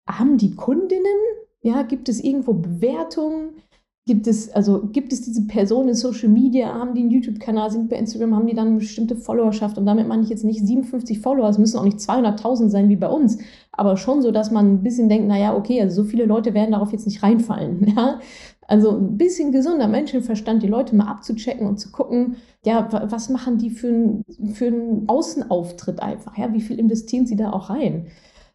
Haben 0.08 0.38
die 0.38 0.54
Kundinnen? 0.54 1.04
Ja, 1.60 1.82
gibt 1.82 2.08
es 2.08 2.22
irgendwo 2.22 2.54
Bewertungen? 2.54 3.54
Gibt 4.08 4.26
es, 4.26 4.50
also 4.50 4.88
gibt 4.90 5.12
es 5.12 5.20
diese 5.20 5.46
Personen 5.46 5.90
in 5.90 5.94
Social 5.94 6.30
Media, 6.30 6.72
haben 6.72 6.94
die 6.94 7.02
einen 7.02 7.10
YouTube-Kanal, 7.10 7.70
sind 7.70 7.90
bei 7.90 7.96
Instagram, 7.96 8.34
haben 8.34 8.46
die 8.46 8.54
dann 8.54 8.68
eine 8.68 8.78
bestimmte 8.78 9.14
Followerschaft 9.14 9.76
und 9.76 9.84
damit 9.84 10.08
meine 10.08 10.22
ich 10.22 10.30
jetzt 10.30 10.44
nicht 10.44 10.66
57 10.66 11.20
Follower, 11.20 11.46
es 11.46 11.58
müssen 11.58 11.76
auch 11.76 11.84
nicht 11.84 11.98
200.000 11.98 12.70
sein 12.70 12.88
wie 12.88 12.96
bei 12.96 13.08
uns, 13.08 13.36
aber 13.70 13.98
schon 13.98 14.22
so, 14.22 14.30
dass 14.30 14.50
man 14.50 14.72
ein 14.72 14.82
bisschen 14.82 15.10
denkt, 15.10 15.28
naja, 15.28 15.54
okay, 15.54 15.82
also 15.82 16.04
so 16.04 16.08
viele 16.08 16.24
Leute 16.24 16.54
werden 16.54 16.72
darauf 16.72 16.90
jetzt 16.90 17.04
nicht 17.04 17.22
reinfallen, 17.22 17.92
ja. 17.96 18.18
Also 18.66 18.96
ein 18.96 19.18
bisschen 19.18 19.52
gesunder 19.52 19.88
Menschenverstand, 19.88 20.62
die 20.62 20.68
Leute 20.68 20.96
mal 20.96 21.08
abzuchecken 21.08 21.66
und 21.66 21.78
zu 21.78 21.92
gucken, 21.92 22.36
ja, 22.64 22.88
was 23.10 23.28
machen 23.28 23.58
die 23.58 23.68
für, 23.68 23.88
ein, 23.88 24.24
für 24.54 24.68
einen 24.68 25.06
Außenauftritt 25.06 26.00
einfach, 26.00 26.38
ja, 26.38 26.54
wie 26.54 26.62
viel 26.62 26.78
investieren 26.78 27.26
sie 27.26 27.36
da 27.36 27.52
auch 27.52 27.68
rein? 27.68 28.06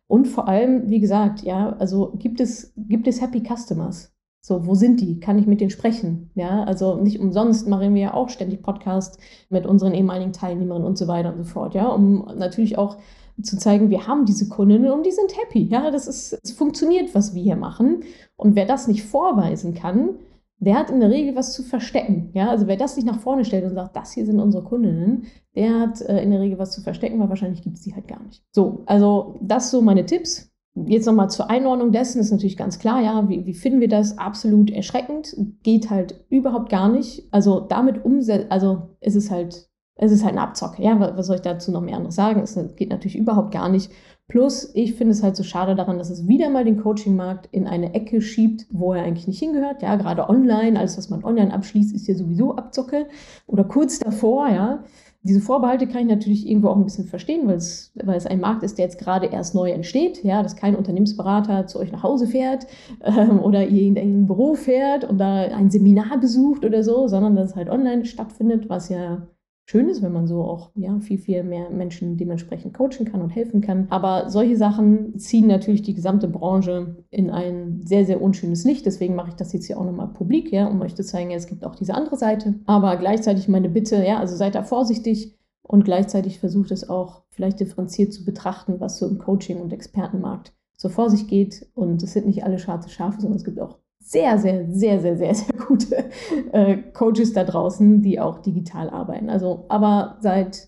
Und 0.07 0.27
vor 0.27 0.47
allem, 0.47 0.89
wie 0.89 0.99
gesagt, 0.99 1.43
ja, 1.43 1.75
also 1.77 2.13
gibt 2.17 2.39
es, 2.39 2.73
gibt 2.75 3.07
es 3.07 3.21
Happy 3.21 3.43
Customers? 3.47 4.12
So, 4.45 4.67
wo 4.67 4.75
sind 4.75 4.99
die? 4.99 5.21
Kann 5.21 5.39
ich 5.39 5.47
mit 5.47 5.61
denen 5.61 5.69
sprechen? 5.69 6.29
Ja, 6.35 6.65
also 6.65 6.97
nicht 6.97 7.19
umsonst 7.21 7.65
machen 7.65 7.95
wir 7.95 8.01
ja 8.01 8.13
auch 8.13 8.27
ständig 8.27 8.61
Podcasts 8.61 9.17
mit 9.49 9.65
unseren 9.65 9.93
ehemaligen 9.93 10.33
Teilnehmerinnen 10.33 10.85
und 10.85 10.97
so 10.97 11.07
weiter 11.07 11.31
und 11.31 11.37
so 11.37 11.45
fort, 11.45 11.75
ja, 11.75 11.87
um 11.87 12.25
natürlich 12.35 12.77
auch 12.77 12.97
zu 13.41 13.57
zeigen, 13.57 13.89
wir 13.89 14.05
haben 14.05 14.25
diese 14.25 14.49
Kundinnen 14.49 14.91
und 14.91 15.05
die 15.05 15.11
sind 15.11 15.35
happy. 15.37 15.63
Ja, 15.63 15.89
das 15.91 16.07
ist, 16.07 16.37
es 16.43 16.51
funktioniert, 16.51 17.15
was 17.15 17.33
wir 17.33 17.41
hier 17.41 17.55
machen. 17.55 18.03
Und 18.35 18.55
wer 18.55 18.65
das 18.65 18.89
nicht 18.89 19.03
vorweisen 19.03 19.73
kann, 19.73 20.15
der 20.59 20.75
hat 20.75 20.89
in 20.89 20.99
der 20.99 21.09
Regel 21.09 21.35
was 21.37 21.53
zu 21.53 21.63
verstecken. 21.63 22.29
Ja, 22.33 22.49
also 22.49 22.67
wer 22.67 22.75
das 22.77 22.97
nicht 22.97 23.05
nach 23.05 23.21
vorne 23.21 23.45
stellt 23.45 23.63
und 23.63 23.75
sagt, 23.75 23.95
das 23.95 24.11
hier 24.11 24.25
sind 24.25 24.41
unsere 24.41 24.63
Kundinnen, 24.63 25.25
der 25.55 25.79
hat 25.79 26.01
äh, 26.01 26.21
in 26.21 26.31
der 26.31 26.41
Regel 26.41 26.59
was 26.59 26.71
zu 26.71 26.81
verstecken, 26.81 27.17
weil 27.19 27.29
wahrscheinlich 27.29 27.61
gibt 27.61 27.77
es 27.77 27.83
die 27.83 27.95
halt 27.95 28.09
gar 28.09 28.21
nicht. 28.21 28.43
So, 28.51 28.83
also 28.87 29.39
das 29.41 29.71
so 29.71 29.81
meine 29.81 30.05
Tipps. 30.05 30.52
Jetzt 30.75 31.05
nochmal 31.05 31.29
zur 31.29 31.51
Einordnung 31.51 31.91
dessen 31.91 32.19
ist 32.19 32.31
natürlich 32.31 32.57
ganz 32.57 32.79
klar, 32.79 32.99
ja, 33.01 33.29
wie, 33.29 33.45
wie 33.45 33.53
finden 33.53 33.79
wir 33.79 33.89
das? 33.89 34.17
Absolut 34.17 34.71
erschreckend, 34.71 35.35
geht 35.61 35.91
halt 35.91 36.25
überhaupt 36.29 36.69
gar 36.69 36.89
nicht. 36.89 37.27
Also 37.31 37.59
damit 37.59 38.03
umsetzen, 38.03 38.49
also 38.49 38.89
es 38.99 39.15
ist 39.15 39.29
halt, 39.29 39.69
es 39.95 40.11
ist 40.11 40.23
halt 40.23 40.33
eine 40.33 40.41
Abzocke, 40.41 40.81
ja, 40.81 40.99
was 40.99 41.27
soll 41.27 41.35
ich 41.35 41.43
dazu 41.43 41.71
noch 41.71 41.81
mehr 41.81 41.97
anderes 41.97 42.15
sagen? 42.15 42.41
Es 42.41 42.57
geht 42.75 42.89
natürlich 42.89 43.17
überhaupt 43.17 43.53
gar 43.53 43.69
nicht. 43.69 43.91
Plus, 44.27 44.71
ich 44.73 44.95
finde 44.95 45.11
es 45.11 45.21
halt 45.21 45.35
so 45.35 45.43
schade 45.43 45.75
daran, 45.75 45.99
dass 45.99 46.09
es 46.09 46.27
wieder 46.27 46.49
mal 46.49 46.65
den 46.65 46.81
Coaching-Markt 46.81 47.49
in 47.51 47.67
eine 47.67 47.93
Ecke 47.93 48.21
schiebt, 48.21 48.65
wo 48.71 48.93
er 48.93 49.03
eigentlich 49.03 49.27
nicht 49.27 49.39
hingehört. 49.39 49.83
Ja, 49.83 49.95
gerade 49.95 50.27
online, 50.27 50.79
alles, 50.79 50.97
was 50.97 51.09
man 51.09 51.23
online 51.23 51.53
abschließt, 51.53 51.93
ist 51.93 52.07
ja 52.07 52.15
sowieso 52.15 52.55
Abzocke 52.55 53.07
oder 53.45 53.63
kurz 53.63 53.99
davor, 53.99 54.49
ja. 54.49 54.83
Diese 55.25 55.39
Vorbehalte 55.39 55.87
kann 55.87 56.01
ich 56.01 56.07
natürlich 56.07 56.47
irgendwo 56.47 56.67
auch 56.67 56.75
ein 56.75 56.83
bisschen 56.83 57.07
verstehen, 57.07 57.47
weil 57.47 57.55
es, 57.55 57.93
weil 57.95 58.17
es 58.17 58.25
ein 58.25 58.41
Markt 58.41 58.61
ist, 58.63 58.77
der 58.77 58.85
jetzt 58.85 58.99
gerade 58.99 59.27
erst 59.27 59.55
neu 59.55 59.71
entsteht. 59.71 60.21
Ja, 60.23 60.43
dass 60.43 60.57
kein 60.57 60.75
Unternehmensberater 60.75 61.65
zu 61.67 61.79
euch 61.79 61.93
nach 61.93 62.03
Hause 62.03 62.27
fährt 62.27 62.67
ähm, 63.03 63.39
oder 63.39 63.65
ihr 63.65 63.83
in 63.83 63.97
ein 63.97 64.25
Büro 64.27 64.55
fährt 64.55 65.05
und 65.05 65.17
da 65.17 65.43
ein 65.43 65.71
Seminar 65.71 66.17
besucht 66.19 66.65
oder 66.65 66.83
so, 66.83 67.07
sondern 67.07 67.35
dass 67.35 67.51
es 67.51 67.55
halt 67.55 67.69
online 67.69 68.05
stattfindet, 68.05 68.69
was 68.69 68.89
ja 68.89 69.27
schön 69.65 69.87
ist, 69.87 70.01
wenn 70.01 70.11
man 70.11 70.27
so 70.27 70.43
auch 70.43 70.71
ja, 70.75 70.99
viel, 70.99 71.17
viel 71.17 71.43
mehr 71.43 71.69
Menschen 71.69 72.17
dementsprechend 72.17 72.73
coachen 72.73 73.05
kann 73.05 73.21
und 73.21 73.29
helfen 73.29 73.61
kann. 73.61 73.87
Aber 73.89 74.29
solche 74.29 74.57
Sachen 74.57 75.17
ziehen 75.17 75.47
natürlich 75.47 75.81
die 75.81 75.93
gesamte 75.93 76.27
Branche 76.27 76.97
in 77.09 77.29
ein 77.29 77.81
sehr, 77.83 78.05
sehr 78.05 78.21
unschönes 78.21 78.65
Licht. 78.65 78.85
Deswegen 78.85 79.15
mache 79.15 79.29
ich 79.29 79.35
das 79.35 79.53
jetzt 79.53 79.65
hier 79.65 79.79
auch 79.79 79.85
nochmal 79.85 80.09
publik, 80.09 80.51
ja, 80.51 80.67
um 80.67 80.81
euch 80.81 80.95
zu 80.95 81.03
zeigen, 81.03 81.31
es 81.31 81.47
gibt 81.47 81.65
auch 81.65 81.75
diese 81.75 81.93
andere 81.93 82.17
Seite. 82.17 82.55
Aber 82.65 82.97
gleichzeitig 82.97 83.47
meine 83.47 83.69
Bitte, 83.69 84.03
ja, 84.05 84.19
also 84.19 84.35
seid 84.35 84.55
da 84.55 84.63
vorsichtig 84.63 85.37
und 85.61 85.85
gleichzeitig 85.85 86.39
versucht 86.39 86.71
es 86.71 86.89
auch 86.89 87.23
vielleicht 87.29 87.59
differenziert 87.59 88.13
zu 88.13 88.25
betrachten, 88.25 88.79
was 88.79 88.99
so 88.99 89.07
im 89.07 89.17
Coaching- 89.17 89.61
und 89.61 89.71
Expertenmarkt 89.71 90.53
so 90.75 90.89
vor 90.89 91.09
sich 91.09 91.27
geht. 91.27 91.67
Und 91.73 92.03
es 92.03 92.11
sind 92.13 92.27
nicht 92.27 92.43
alle 92.43 92.59
schwarze 92.59 92.89
Schafe, 92.89 93.21
sondern 93.21 93.37
es 93.37 93.45
gibt 93.45 93.59
auch 93.61 93.77
sehr, 94.03 94.37
sehr, 94.37 94.67
sehr, 94.69 94.99
sehr, 94.99 95.17
sehr, 95.17 95.33
sehr 95.33 95.55
gute 95.67 96.09
äh, 96.51 96.77
Coaches 96.93 97.33
da 97.33 97.43
draußen, 97.43 98.01
die 98.01 98.19
auch 98.19 98.39
digital 98.39 98.89
arbeiten. 98.89 99.29
Also, 99.29 99.65
aber 99.69 100.17
seid, 100.21 100.67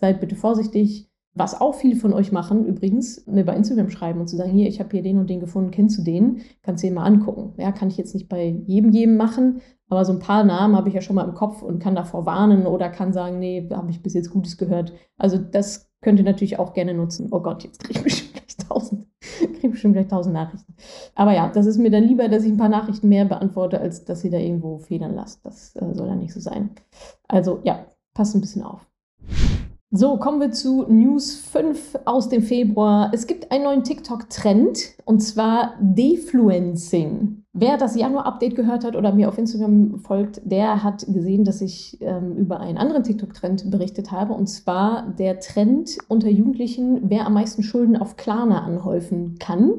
seid 0.00 0.20
bitte 0.20 0.36
vorsichtig. 0.36 1.06
Was 1.34 1.60
auch 1.60 1.74
viele 1.74 1.94
von 1.94 2.12
euch 2.12 2.32
machen, 2.32 2.64
übrigens, 2.64 3.24
mir 3.26 3.44
bei 3.44 3.54
Instagram 3.54 3.90
schreiben 3.90 4.18
und 4.18 4.26
zu 4.26 4.36
sagen, 4.36 4.50
hier, 4.50 4.66
ich 4.66 4.80
habe 4.80 4.90
hier 4.90 5.02
den 5.02 5.18
und 5.18 5.30
den 5.30 5.38
gefunden, 5.38 5.70
kennst 5.70 5.96
du 5.96 6.02
den? 6.02 6.40
Kannst 6.62 6.82
du 6.82 6.88
den 6.88 6.94
mal 6.94 7.04
angucken. 7.04 7.52
Ja, 7.58 7.70
kann 7.70 7.88
ich 7.88 7.96
jetzt 7.96 8.14
nicht 8.14 8.28
bei 8.28 8.46
jedem, 8.66 8.90
jedem 8.90 9.16
machen, 9.16 9.60
aber 9.88 10.04
so 10.04 10.12
ein 10.12 10.18
paar 10.18 10.42
Namen 10.42 10.74
habe 10.74 10.88
ich 10.88 10.94
ja 10.94 11.00
schon 11.00 11.14
mal 11.14 11.28
im 11.28 11.34
Kopf 11.34 11.62
und 11.62 11.78
kann 11.78 11.94
davor 11.94 12.26
warnen 12.26 12.66
oder 12.66 12.88
kann 12.88 13.12
sagen, 13.12 13.38
nee, 13.38 13.68
habe 13.70 13.90
ich 13.90 14.02
bis 14.02 14.14
jetzt 14.14 14.30
Gutes 14.30 14.56
gehört. 14.56 14.92
Also 15.16 15.38
das 15.38 15.88
könnt 16.00 16.18
ihr 16.18 16.24
natürlich 16.24 16.58
auch 16.58 16.72
gerne 16.72 16.94
nutzen. 16.94 17.28
Oh 17.30 17.40
Gott, 17.40 17.62
jetzt 17.62 17.84
kriege 17.84 17.98
ich 17.98 18.04
bestimmt 18.04 18.34
gleich 18.34 18.56
tausend 18.68 19.07
kriege 19.58 19.70
bestimmt 19.70 19.94
gleich 19.94 20.08
tausend 20.08 20.34
Nachrichten. 20.34 20.74
Aber 21.14 21.32
ja, 21.32 21.48
das 21.48 21.66
ist 21.66 21.78
mir 21.78 21.90
dann 21.90 22.04
lieber, 22.04 22.28
dass 22.28 22.44
ich 22.44 22.50
ein 22.50 22.56
paar 22.56 22.68
Nachrichten 22.68 23.08
mehr 23.08 23.24
beantworte, 23.24 23.80
als 23.80 24.04
dass 24.04 24.24
ihr 24.24 24.30
da 24.30 24.38
irgendwo 24.38 24.78
federn 24.78 25.14
lasst. 25.14 25.44
Das 25.44 25.74
äh, 25.76 25.94
soll 25.94 26.08
ja 26.08 26.14
nicht 26.14 26.32
so 26.32 26.40
sein. 26.40 26.70
Also 27.26 27.60
ja, 27.64 27.86
passt 28.14 28.34
ein 28.34 28.40
bisschen 28.40 28.62
auf. 28.62 28.86
So, 29.90 30.18
kommen 30.18 30.38
wir 30.38 30.52
zu 30.52 30.82
News 30.82 31.34
5 31.36 32.00
aus 32.04 32.28
dem 32.28 32.42
Februar. 32.42 33.10
Es 33.14 33.26
gibt 33.26 33.50
einen 33.50 33.64
neuen 33.64 33.84
TikTok-Trend 33.84 34.96
und 35.06 35.20
zwar 35.20 35.76
Defluencing. 35.80 37.44
Wer 37.60 37.76
das 37.76 37.96
Januar-Update 37.96 38.54
gehört 38.54 38.84
hat 38.84 38.94
oder 38.94 39.12
mir 39.12 39.28
auf 39.28 39.36
Instagram 39.36 39.98
folgt, 39.98 40.40
der 40.44 40.84
hat 40.84 41.04
gesehen, 41.08 41.44
dass 41.44 41.60
ich 41.60 42.00
ähm, 42.00 42.36
über 42.36 42.60
einen 42.60 42.78
anderen 42.78 43.02
TikTok-Trend 43.02 43.68
berichtet 43.68 44.12
habe 44.12 44.32
und 44.32 44.46
zwar 44.46 45.08
der 45.18 45.40
Trend 45.40 45.98
unter 46.06 46.28
Jugendlichen, 46.28 47.10
wer 47.10 47.26
am 47.26 47.34
meisten 47.34 47.64
Schulden 47.64 47.96
auf 47.96 48.16
Klarna 48.16 48.62
anhäufen 48.62 49.40
kann. 49.40 49.72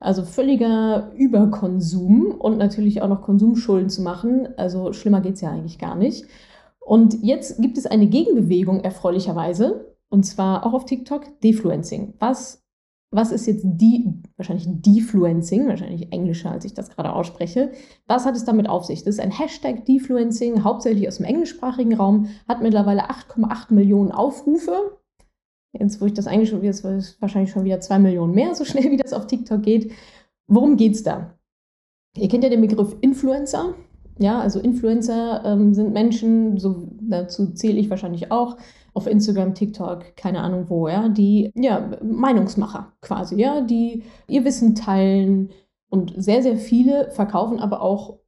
Also 0.00 0.24
völliger 0.24 1.12
Überkonsum 1.14 2.32
und 2.32 2.58
natürlich 2.58 3.02
auch 3.02 3.08
noch 3.08 3.22
Konsumschulden 3.22 3.88
zu 3.88 4.02
machen. 4.02 4.48
Also 4.56 4.92
schlimmer 4.92 5.20
geht 5.20 5.34
es 5.34 5.42
ja 5.42 5.50
eigentlich 5.50 5.78
gar 5.78 5.94
nicht. 5.94 6.26
Und 6.80 7.22
jetzt 7.22 7.62
gibt 7.62 7.78
es 7.78 7.86
eine 7.86 8.08
Gegenbewegung 8.08 8.80
erfreulicherweise, 8.80 9.94
und 10.08 10.24
zwar 10.24 10.66
auch 10.66 10.72
auf 10.72 10.86
TikTok, 10.86 11.40
Defluencing. 11.40 12.14
Was, 12.18 12.61
was 13.12 13.30
ist 13.30 13.46
jetzt 13.46 13.64
die, 13.64 14.10
wahrscheinlich 14.36 14.66
Defluencing, 14.66 15.68
wahrscheinlich 15.68 16.10
englischer, 16.12 16.50
als 16.50 16.64
ich 16.64 16.72
das 16.72 16.88
gerade 16.90 17.12
ausspreche. 17.12 17.70
Was 18.06 18.24
hat 18.24 18.34
es 18.34 18.46
damit 18.46 18.68
auf 18.68 18.86
sich? 18.86 19.04
Das 19.04 19.16
ist 19.16 19.20
ein 19.20 19.30
Hashtag 19.30 19.84
Defluencing, 19.84 20.64
hauptsächlich 20.64 21.06
aus 21.06 21.18
dem 21.18 21.26
englischsprachigen 21.26 21.94
Raum, 21.94 22.28
hat 22.48 22.62
mittlerweile 22.62 23.10
8,8 23.10 23.74
Millionen 23.74 24.12
Aufrufe. 24.12 24.98
Jetzt, 25.78 26.00
wo 26.00 26.06
ich 26.06 26.14
das 26.14 26.26
eigentlich 26.26 26.48
schon 26.48 26.62
wieder, 26.62 26.70
ist 26.70 27.20
wahrscheinlich 27.20 27.50
schon 27.50 27.64
wieder 27.64 27.80
2 27.80 27.98
Millionen 27.98 28.34
mehr, 28.34 28.54
so 28.54 28.64
schnell 28.64 28.90
wie 28.90 28.96
das 28.96 29.12
auf 29.12 29.26
TikTok 29.26 29.62
geht. 29.62 29.92
Worum 30.46 30.76
geht 30.76 30.94
es 30.94 31.02
da? 31.02 31.34
Ihr 32.16 32.28
kennt 32.28 32.44
ja 32.44 32.50
den 32.50 32.62
Begriff 32.62 32.96
Influencer. 33.02 33.74
Ja, 34.18 34.40
also 34.40 34.58
Influencer 34.58 35.42
ähm, 35.44 35.74
sind 35.74 35.92
Menschen, 35.92 36.58
so 36.58 36.88
dazu 37.00 37.52
zähle 37.52 37.78
ich 37.78 37.90
wahrscheinlich 37.90 38.30
auch, 38.30 38.56
auf 38.94 39.06
Instagram, 39.06 39.54
TikTok, 39.54 40.16
keine 40.16 40.40
Ahnung 40.40 40.66
wo, 40.68 40.88
ja, 40.88 41.08
die 41.08 41.50
ja 41.54 41.90
Meinungsmacher 42.02 42.92
quasi, 43.00 43.36
ja, 43.40 43.60
die 43.62 44.02
ihr 44.28 44.44
Wissen 44.44 44.74
teilen, 44.74 45.50
Und 45.92 46.14
sehr, 46.16 46.42
sehr 46.42 46.56
viele 46.56 47.10
verkaufen 47.10 47.58
aber 47.60 47.82
auch 47.82 48.18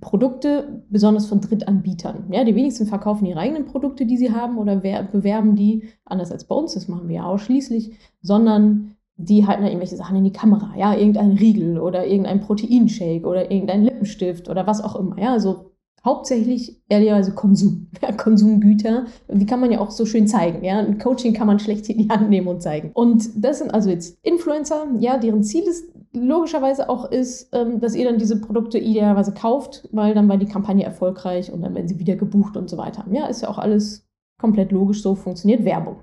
Produkte, 0.00 0.84
besonders 0.90 1.26
von 1.26 1.40
Drittanbietern. 1.40 2.30
Ja, 2.30 2.44
die 2.44 2.54
wenigsten 2.54 2.86
verkaufen 2.86 3.24
ihre 3.24 3.40
eigenen 3.40 3.64
Produkte, 3.66 4.04
die 4.04 4.18
sie 4.18 4.32
haben 4.32 4.58
oder 4.58 4.76
bewerben 4.76 5.54
die, 5.56 5.84
anders 6.04 6.30
als 6.30 6.44
bei 6.44 6.54
uns, 6.54 6.74
das 6.74 6.88
machen 6.88 7.08
wir 7.08 7.16
ja 7.16 7.24
ausschließlich, 7.24 7.96
sondern 8.20 8.96
die 9.16 9.46
halten 9.46 9.62
da 9.62 9.68
irgendwelche 9.68 9.96
Sachen 9.96 10.16
in 10.16 10.24
die 10.24 10.32
Kamera, 10.32 10.74
ja, 10.76 10.94
irgendein 10.94 11.32
Riegel 11.32 11.80
oder 11.80 12.06
irgendein 12.06 12.40
Proteinshake 12.42 13.24
oder 13.26 13.50
irgendein 13.50 13.84
Lippenstift 13.84 14.50
oder 14.50 14.66
was 14.66 14.82
auch 14.82 14.96
immer, 14.96 15.18
ja, 15.18 15.32
also 15.32 15.70
hauptsächlich 16.06 16.80
ehrlicherweise 16.88 17.32
Konsum, 17.32 17.88
ja, 18.02 18.12
Konsumgüter, 18.12 19.04
die 19.28 19.44
kann 19.44 19.60
man 19.60 19.70
ja 19.70 19.80
auch 19.80 19.90
so 19.90 20.06
schön 20.06 20.26
zeigen, 20.26 20.64
ja, 20.64 20.78
ein 20.78 20.98
Coaching 20.98 21.34
kann 21.34 21.46
man 21.46 21.58
schlecht 21.58 21.88
in 21.90 21.98
die 21.98 22.08
Hand 22.08 22.30
nehmen 22.30 22.48
und 22.48 22.62
zeigen. 22.62 22.92
Und 22.94 23.28
das 23.36 23.58
sind 23.58 23.74
also 23.74 23.90
jetzt 23.90 24.16
Influencer, 24.22 24.86
ja, 24.98 25.18
deren 25.18 25.42
Ziel 25.42 25.64
ist 25.64 25.90
logischerweise 26.14 26.88
auch 26.88 27.10
ist, 27.10 27.50
ähm, 27.52 27.80
dass 27.80 27.94
ihr 27.94 28.06
dann 28.06 28.18
diese 28.18 28.40
Produkte 28.40 28.78
idealerweise 28.78 29.34
kauft, 29.34 29.86
weil 29.92 30.14
dann 30.14 30.28
war 30.28 30.38
die 30.38 30.46
Kampagne 30.46 30.84
erfolgreich 30.84 31.52
und 31.52 31.60
dann 31.60 31.74
werden 31.74 31.88
sie 31.88 31.98
wieder 31.98 32.16
gebucht 32.16 32.56
und 32.56 32.70
so 32.70 32.78
weiter. 32.78 33.04
Ja, 33.10 33.26
ist 33.26 33.42
ja 33.42 33.48
auch 33.48 33.58
alles 33.58 34.06
komplett 34.40 34.72
logisch, 34.72 35.02
so 35.02 35.14
funktioniert 35.14 35.64
Werbung. 35.64 35.96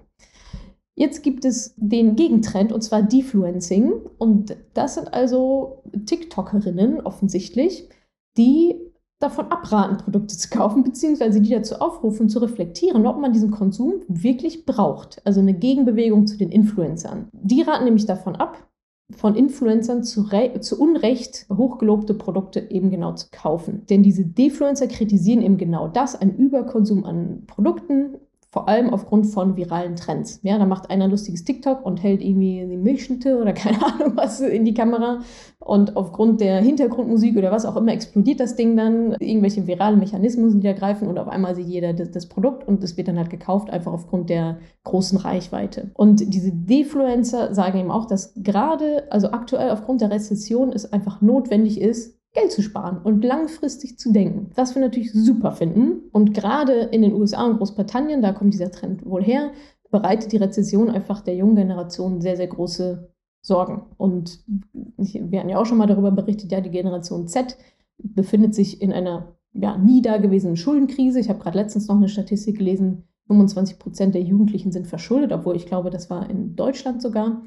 Jetzt 0.96 1.24
gibt 1.24 1.44
es 1.44 1.74
den 1.78 2.16
Gegentrend 2.16 2.72
und 2.72 2.82
zwar 2.82 3.02
Defluencing 3.02 3.94
und 4.20 4.56
das 4.76 4.96
sind 4.96 5.12
also 5.12 5.82
TikTokerinnen 6.06 7.02
offensichtlich, 7.02 7.89
die 8.38 8.76
davon 9.24 9.48
abraten, 9.48 9.98
Produkte 9.98 10.38
zu 10.38 10.50
kaufen, 10.50 10.84
beziehungsweise 10.84 11.42
die 11.42 11.52
dazu 11.52 11.76
aufrufen, 11.76 12.30
zu 12.30 12.40
reflektieren, 12.40 13.08
ob 13.08 13.20
man 13.20 13.34
diesen 13.34 13.52
Konsum 13.52 14.02
wirklich 14.08 14.66
braucht. 14.66 15.22
Also 15.26 15.40
eine 15.40 15.54
Gegenbewegung 15.54 16.28
zu 16.28 16.38
den 16.38 16.52
Influencern. 16.52 17.30
Die 17.32 17.62
raten 17.62 17.86
nämlich 17.86 18.06
davon 18.06 18.36
ab, 18.36 18.68
von 19.16 19.36
Influencern 19.36 20.04
zu, 20.04 20.28
zu, 20.60 20.80
Unrecht 20.80 21.46
hochgelobte 21.52 22.14
Produkte 22.14 22.60
eben 22.72 22.90
genau 22.90 23.14
zu 23.14 23.28
kaufen. 23.32 23.86
Denn 23.90 24.04
diese 24.04 24.26
Defluencer 24.26 24.88
kritisieren 24.88 25.42
eben 25.42 25.58
genau 25.58 25.88
das, 25.88 26.20
ein 26.20 26.36
Überkonsum 26.36 27.06
an 27.06 27.44
Produkten, 27.46 28.16
vor 28.54 28.70
allem 28.70 28.94
aufgrund 28.94 29.26
von 29.26 29.58
viralen 29.58 29.96
Trends. 29.96 30.39
Ja, 30.44 30.60
da 30.60 30.68
macht 30.68 30.92
einer 30.92 31.06
ein 31.06 31.10
lustiges 31.10 31.44
TikTok 31.44 31.84
und 31.84 32.04
hält 32.04 32.22
irgendwie 32.22 32.63
die 32.70 32.78
Milchschnitte 32.78 33.42
oder 33.42 33.52
keine 33.54 33.84
Ahnung 33.84 34.12
was 34.16 34.42
in 34.42 34.63
die 34.63 34.76
Kamera 34.76 35.22
und 35.58 35.98
aufgrund 35.98 36.39
der 36.39 36.62
Hintergrundmusik 36.62 37.36
oder 37.36 37.52
was 37.52 37.66
auch 37.66 37.76
immer 37.76 37.94
explodiert 37.94 38.39
das 38.39 38.56
Ding 38.56 38.78
dann, 38.78 39.13
irgendwelche 39.13 39.66
viralen 39.66 39.98
Mechanismen, 39.98 40.52
die 40.60 40.68
da 40.68 40.74
greifen 40.74 41.08
und 41.08 41.18
auf 41.18 41.30
einmal 41.30 41.56
sieht 41.56 41.66
jeder 41.66 41.94
das, 41.94 42.12
das 42.12 42.30
Produkt 42.30 42.68
und 42.68 42.84
es 42.84 42.96
wird 42.96 43.08
dann 43.08 43.18
halt 43.18 43.32
gekauft, 43.32 43.72
einfach 43.72 43.92
aufgrund 43.92 44.30
der 44.30 44.60
großen 44.84 45.18
Reichweite. 45.18 45.89
Und 45.96 46.32
diese 46.32 46.52
Defluencer 46.52 47.56
sagen 47.56 47.80
eben 47.80 47.89
auch, 47.89 48.06
dass 48.06 48.36
gerade, 48.36 49.06
also 49.10 49.32
aktuell 49.32 49.72
aufgrund 49.72 50.02
der 50.02 50.12
Rezession 50.12 50.72
es 50.72 50.94
einfach 50.94 51.22
notwendig 51.22 51.82
ist, 51.82 52.20
Geld 52.34 52.52
zu 52.52 52.62
sparen 52.62 53.00
und 53.04 53.24
langfristig 53.24 54.00
zu 54.00 54.12
denken. 54.12 54.50
Was 54.56 54.74
wir 54.76 54.82
natürlich 54.82 55.13
super 55.13 55.52
finden. 55.52 56.10
Und 56.12 56.34
gerade 56.34 56.74
in 56.74 57.04
den 57.04 57.13
USA 57.13 57.46
und 57.46 57.58
Großbritannien, 57.58 58.22
da 58.22 58.34
kommt 58.34 58.54
dieser 58.54 58.72
Trend 58.72 59.06
wohl 59.06 59.24
her, 59.24 59.52
bereitet 59.91 60.32
die 60.32 60.38
Rezession 60.38 60.89
einfach 60.89 61.22
der 61.22 61.36
jungen 61.36 61.56
Generation 61.56 62.22
sehr, 62.22 62.36
sehr 62.36 62.48
große 62.48 63.10
Sorgen. 63.41 63.84
Und 63.98 64.39
wir 64.98 65.39
hatten 65.39 65.50
ja 65.50 65.60
auch 65.60 65.65
schon 65.65 65.78
mal 65.78 65.86
darüber 65.86 66.12
berichtet, 66.12 66.52
ja, 66.52 66.62
die 66.62 66.72
Generation 66.72 67.28
Z 67.28 67.58
befindet 67.98 68.56
sich 68.56 68.82
in 68.82 68.91
einer 68.91 69.36
ja, 69.54 69.78
nie 69.78 70.02
dagewesenen 70.02 70.58
Schuldenkrise. 70.58 71.19
Ich 71.19 71.30
habe 71.30 71.39
gerade 71.39 71.58
letztens 71.58 71.88
noch 71.88 71.98
eine 71.98 72.10
Statistik 72.10 72.58
gelesen, 72.58 73.04
25 73.28 73.80
Prozent 73.80 74.15
der 74.15 74.22
Jugendlichen 74.22 74.72
sind 74.72 74.88
verschuldet, 74.88 75.32
obwohl 75.32 75.56
ich 75.56 75.65
glaube, 75.65 75.89
das 75.89 76.10
war 76.10 76.30
in 76.30 76.56
Deutschland 76.56 77.02
sogar. 77.02 77.43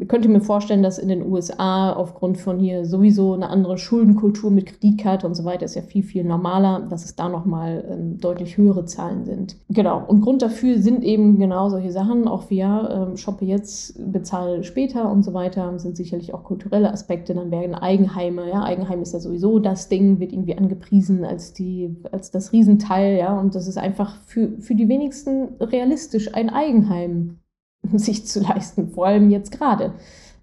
Ich 0.00 0.08
könnte 0.08 0.30
mir 0.30 0.40
vorstellen, 0.40 0.82
dass 0.82 0.98
in 0.98 1.08
den 1.08 1.30
USA 1.30 1.92
aufgrund 1.92 2.38
von 2.38 2.58
hier 2.58 2.86
sowieso 2.86 3.34
eine 3.34 3.50
andere 3.50 3.76
Schuldenkultur 3.76 4.50
mit 4.50 4.64
Kreditkarte 4.64 5.26
und 5.26 5.34
so 5.34 5.44
weiter 5.44 5.66
ist 5.66 5.74
ja 5.74 5.82
viel, 5.82 6.02
viel 6.02 6.24
normaler, 6.24 6.86
dass 6.88 7.04
es 7.04 7.16
da 7.16 7.28
nochmal 7.28 7.84
ähm, 7.86 8.18
deutlich 8.18 8.56
höhere 8.56 8.86
Zahlen 8.86 9.26
sind. 9.26 9.56
Genau. 9.68 10.02
Und 10.06 10.22
Grund 10.22 10.40
dafür 10.40 10.78
sind 10.78 11.04
eben 11.04 11.38
genau 11.38 11.68
solche 11.68 11.92
Sachen, 11.92 12.28
auch 12.28 12.48
wie 12.48 12.56
ja, 12.56 13.08
ähm, 13.08 13.18
shoppe 13.18 13.44
jetzt, 13.44 13.94
bezahle 14.10 14.64
später 14.64 15.10
und 15.10 15.22
so 15.22 15.34
weiter, 15.34 15.78
sind 15.78 15.98
sicherlich 15.98 16.32
auch 16.32 16.44
kulturelle 16.44 16.90
Aspekte. 16.90 17.34
Dann 17.34 17.50
werden 17.50 17.74
Eigenheime, 17.74 18.48
ja, 18.48 18.62
Eigenheim 18.62 19.02
ist 19.02 19.12
ja 19.12 19.20
sowieso 19.20 19.58
das 19.58 19.90
Ding, 19.90 20.18
wird 20.18 20.32
irgendwie 20.32 20.56
angepriesen 20.56 21.26
als 21.26 21.52
die, 21.52 21.94
als 22.10 22.30
das 22.30 22.52
Riesenteil, 22.52 23.18
ja, 23.18 23.38
und 23.38 23.54
das 23.54 23.68
ist 23.68 23.76
einfach 23.76 24.16
für, 24.24 24.52
für 24.60 24.74
die 24.74 24.88
wenigsten 24.88 25.56
realistisch, 25.60 26.34
ein 26.34 26.48
Eigenheim 26.48 27.39
sich 27.94 28.26
zu 28.26 28.40
leisten, 28.40 28.90
vor 28.90 29.06
allem 29.06 29.30
jetzt 29.30 29.52
gerade. 29.52 29.94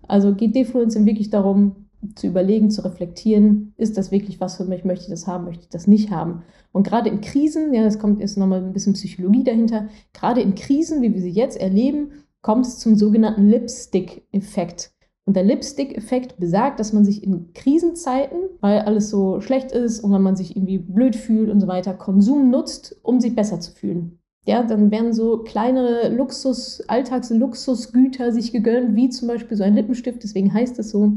Also 0.08 0.34
geht 0.34 0.56
Defluencing 0.56 1.06
wirklich 1.06 1.30
darum, 1.30 1.88
zu 2.16 2.28
überlegen, 2.28 2.70
zu 2.70 2.84
reflektieren, 2.84 3.74
ist 3.78 3.98
das 3.98 4.12
wirklich 4.12 4.40
was 4.40 4.56
für 4.56 4.66
mich, 4.66 4.86
möchte 4.86 5.06
ich 5.06 5.10
das 5.10 5.28
haben, 5.28 5.46
möchte 5.46 5.64
ich 5.64 5.70
das 5.70 5.88
nicht 5.88 6.12
haben. 6.12 6.44
Und 6.72 6.86
gerade 6.86 7.10
in 7.10 7.22
Krisen, 7.22 7.74
ja, 7.74 7.84
das 7.84 8.00
kommt 8.00 8.20
jetzt 8.20 8.38
nochmal 8.38 8.64
ein 8.64 8.74
bisschen 8.74 8.94
Psychologie 8.94 9.44
dahinter, 9.44 9.88
gerade 10.14 10.42
in 10.42 10.56
Krisen, 10.56 11.02
wie 11.02 11.14
wir 11.14 11.22
sie 11.22 11.32
jetzt 11.32 11.60
erleben, 11.60 12.12
kommt 12.42 12.66
es 12.66 12.78
zum 12.78 12.96
sogenannten 12.96 13.50
Lipstick-Effekt. 13.50 14.92
Und 15.26 15.36
der 15.36 15.44
Lipstick-Effekt 15.44 16.38
besagt, 16.40 16.80
dass 16.80 16.94
man 16.94 17.04
sich 17.04 17.24
in 17.24 17.52
Krisenzeiten, 17.54 18.38
weil 18.62 18.80
alles 18.80 19.10
so 19.10 19.42
schlecht 19.42 19.72
ist 19.72 20.00
und 20.00 20.14
wenn 20.14 20.22
man 20.22 20.38
sich 20.38 20.56
irgendwie 20.56 20.78
blöd 20.78 21.16
fühlt 21.18 21.50
und 21.50 21.60
so 21.60 21.68
weiter, 21.68 21.94
Konsum 21.94 22.50
nutzt, 22.50 22.98
um 23.04 23.20
sich 23.20 23.36
besser 23.36 23.60
zu 23.60 23.74
fühlen. 23.74 24.20
Ja, 24.48 24.64
dann 24.64 24.92
werden 24.92 25.12
so 25.12 25.40
kleinere 25.40 26.08
Luxus, 26.08 26.82
Alltagsluxusgüter 26.88 28.32
sich 28.32 28.54
gegönnt, 28.54 28.96
wie 28.96 29.10
zum 29.10 29.28
Beispiel 29.28 29.58
so 29.58 29.64
ein 29.66 29.76
Lippenstift, 29.76 30.24
deswegen 30.24 30.54
heißt 30.54 30.80
es 30.80 30.90
so. 30.90 31.12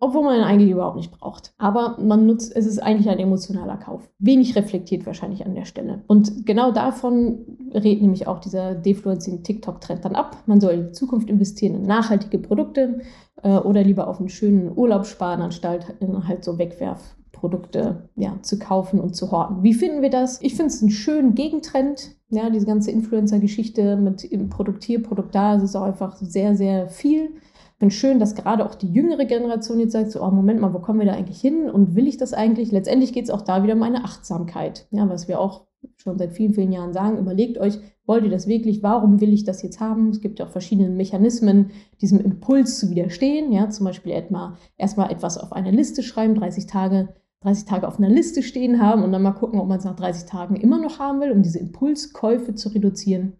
Obwohl 0.00 0.22
man 0.22 0.36
ihn 0.36 0.44
eigentlich 0.44 0.70
überhaupt 0.70 0.96
nicht 0.96 1.10
braucht. 1.10 1.54
Aber 1.56 1.96
man 1.98 2.26
nutzt, 2.26 2.54
es 2.54 2.66
ist 2.66 2.78
eigentlich 2.78 3.08
ein 3.08 3.18
emotionaler 3.18 3.78
Kauf. 3.78 4.08
Wenig 4.18 4.54
reflektiert 4.54 5.06
wahrscheinlich 5.06 5.46
an 5.46 5.54
der 5.54 5.64
Stelle. 5.64 6.04
Und 6.06 6.46
genau 6.46 6.70
davon 6.70 7.38
redet 7.72 8.02
nämlich 8.02 8.26
auch 8.26 8.38
dieser 8.38 8.74
Defluencing 8.74 9.42
TikTok-Trend 9.42 10.04
dann 10.04 10.14
ab. 10.14 10.36
Man 10.44 10.60
soll 10.60 10.74
in 10.74 10.86
die 10.88 10.92
Zukunft 10.92 11.30
investieren 11.30 11.74
in 11.74 11.82
nachhaltige 11.82 12.38
Produkte 12.38 13.00
äh, 13.42 13.56
oder 13.56 13.82
lieber 13.82 14.08
auf 14.08 14.20
einen 14.20 14.28
schönen 14.28 14.70
Urlaub 14.76 15.06
sparen, 15.06 15.40
anstatt 15.40 15.86
halt 16.28 16.44
so 16.44 16.58
wegwerf 16.58 17.16
Produkte 17.38 18.08
ja, 18.16 18.36
zu 18.42 18.58
kaufen 18.58 19.00
und 19.00 19.14
zu 19.14 19.30
horten. 19.30 19.62
Wie 19.62 19.74
finden 19.74 20.02
wir 20.02 20.10
das? 20.10 20.42
Ich 20.42 20.54
finde 20.54 20.72
es 20.72 20.82
einen 20.82 20.90
schönen 20.90 21.34
Gegentrend. 21.34 22.16
Ja, 22.30 22.50
diese 22.50 22.66
ganze 22.66 22.90
Influencer-Geschichte 22.90 23.96
mit 23.96 24.28
Produkt 24.50 24.84
hier, 24.84 25.02
Produkt 25.02 25.34
da, 25.34 25.56
es 25.56 25.62
ist 25.62 25.76
auch 25.76 25.82
einfach 25.82 26.16
sehr, 26.16 26.54
sehr 26.54 26.88
viel. 26.88 27.30
Ich 27.30 27.78
finde 27.78 27.94
schön, 27.94 28.18
dass 28.18 28.34
gerade 28.34 28.66
auch 28.66 28.74
die 28.74 28.92
jüngere 28.92 29.24
Generation 29.24 29.78
jetzt 29.78 29.92
sagt, 29.92 30.10
so, 30.10 30.22
oh, 30.22 30.30
Moment 30.30 30.60
mal, 30.60 30.74
wo 30.74 30.80
kommen 30.80 30.98
wir 30.98 31.06
da 31.06 31.14
eigentlich 31.14 31.40
hin 31.40 31.70
und 31.70 31.94
will 31.94 32.08
ich 32.08 32.16
das 32.16 32.34
eigentlich? 32.34 32.72
Letztendlich 32.72 33.12
geht 33.12 33.24
es 33.24 33.30
auch 33.30 33.42
da 33.42 33.62
wieder 33.62 33.74
um 33.74 33.82
eine 33.82 34.04
Achtsamkeit, 34.04 34.88
ja, 34.90 35.08
was 35.08 35.28
wir 35.28 35.40
auch 35.40 35.68
schon 35.96 36.18
seit 36.18 36.32
vielen, 36.32 36.54
vielen 36.54 36.72
Jahren 36.72 36.92
sagen. 36.92 37.18
Überlegt 37.18 37.56
euch, 37.58 37.78
wollt 38.04 38.24
ihr 38.24 38.30
das 38.30 38.48
wirklich? 38.48 38.82
Warum 38.82 39.20
will 39.20 39.32
ich 39.32 39.44
das 39.44 39.62
jetzt 39.62 39.80
haben? 39.80 40.10
Es 40.10 40.20
gibt 40.20 40.38
ja 40.38 40.46
auch 40.46 40.50
verschiedene 40.50 40.90
Mechanismen, 40.90 41.70
diesem 42.00 42.20
Impuls 42.20 42.78
zu 42.78 42.90
widerstehen. 42.90 43.52
Ja, 43.52 43.70
zum 43.70 43.86
Beispiel 43.86 44.12
erstmal 44.12 45.10
etwas 45.10 45.38
auf 45.38 45.52
eine 45.52 45.70
Liste 45.70 46.02
schreiben, 46.02 46.34
30 46.34 46.66
Tage 46.66 47.14
30 47.40 47.66
Tage 47.66 47.86
auf 47.86 47.98
einer 47.98 48.08
Liste 48.08 48.42
stehen 48.42 48.80
haben 48.80 49.02
und 49.02 49.12
dann 49.12 49.22
mal 49.22 49.32
gucken, 49.32 49.60
ob 49.60 49.68
man 49.68 49.78
es 49.78 49.84
nach 49.84 49.96
30 49.96 50.28
Tagen 50.28 50.56
immer 50.56 50.80
noch 50.80 50.98
haben 50.98 51.20
will, 51.20 51.30
um 51.30 51.42
diese 51.42 51.58
Impulskäufe 51.58 52.54
zu 52.54 52.70
reduzieren. 52.70 53.34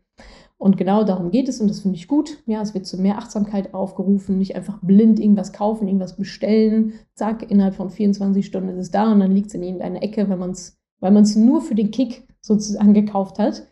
Und 0.56 0.76
genau 0.76 1.04
darum 1.04 1.30
geht 1.30 1.48
es 1.48 1.60
und 1.60 1.68
das 1.68 1.80
finde 1.80 1.96
ich 1.96 2.08
gut. 2.08 2.42
Ja, 2.46 2.60
es 2.60 2.74
wird 2.74 2.86
zu 2.86 3.00
mehr 3.00 3.18
Achtsamkeit 3.18 3.74
aufgerufen, 3.74 4.38
nicht 4.38 4.56
einfach 4.56 4.80
blind 4.82 5.20
irgendwas 5.20 5.52
kaufen, 5.52 5.86
irgendwas 5.86 6.16
bestellen. 6.16 6.94
Zack, 7.14 7.48
innerhalb 7.48 7.76
von 7.76 7.90
24 7.90 8.44
Stunden 8.44 8.68
ist 8.70 8.78
es 8.78 8.90
da 8.90 9.12
und 9.12 9.20
dann 9.20 9.32
liegt 9.32 9.48
es 9.48 9.54
in 9.54 9.62
irgendeiner 9.62 10.02
Ecke, 10.02 10.28
wenn 10.28 10.38
man's, 10.38 10.76
weil 11.00 11.12
man 11.12 11.22
es 11.22 11.36
nur 11.36 11.60
für 11.60 11.76
den 11.76 11.92
Kick 11.92 12.26
sozusagen 12.40 12.92
gekauft 12.94 13.38
hat. 13.38 13.68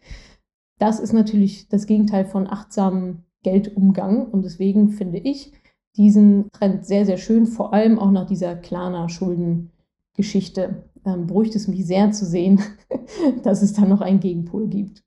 Das 0.78 1.00
ist 1.00 1.12
natürlich 1.12 1.68
das 1.68 1.86
Gegenteil 1.86 2.24
von 2.24 2.46
achtsamem 2.46 3.24
Geldumgang 3.42 4.26
und 4.26 4.44
deswegen 4.44 4.90
finde 4.90 5.18
ich 5.18 5.52
diesen 5.96 6.50
Trend 6.52 6.84
sehr, 6.84 7.06
sehr 7.06 7.16
schön, 7.16 7.46
vor 7.46 7.72
allem 7.72 7.98
auch 7.98 8.10
nach 8.10 8.26
dieser 8.26 8.54
Klarna-Schulden- 8.54 9.70
Geschichte 10.16 10.85
ähm, 11.05 11.26
beruhigt 11.26 11.55
es 11.55 11.68
mich 11.68 11.87
sehr 11.87 12.11
zu 12.11 12.24
sehen, 12.24 12.61
dass 13.42 13.62
es 13.62 13.72
da 13.72 13.83
noch 13.83 14.00
einen 14.00 14.20
Gegenpol 14.20 14.68
gibt. 14.68 15.05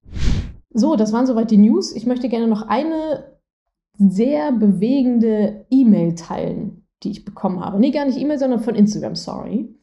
So, 0.71 0.95
das 0.95 1.11
waren 1.11 1.25
soweit 1.25 1.51
die 1.51 1.57
News. 1.57 1.95
Ich 1.95 2.05
möchte 2.05 2.29
gerne 2.29 2.47
noch 2.47 2.67
eine 2.67 3.37
sehr 3.97 4.51
bewegende 4.51 5.65
E-Mail 5.69 6.15
teilen, 6.15 6.85
die 7.03 7.11
ich 7.11 7.25
bekommen 7.25 7.59
habe. 7.59 7.79
Nee, 7.79 7.91
gar 7.91 8.05
nicht 8.05 8.17
E-Mail, 8.17 8.39
sondern 8.39 8.61
von 8.61 8.75
Instagram, 8.75 9.15
sorry. 9.15 9.75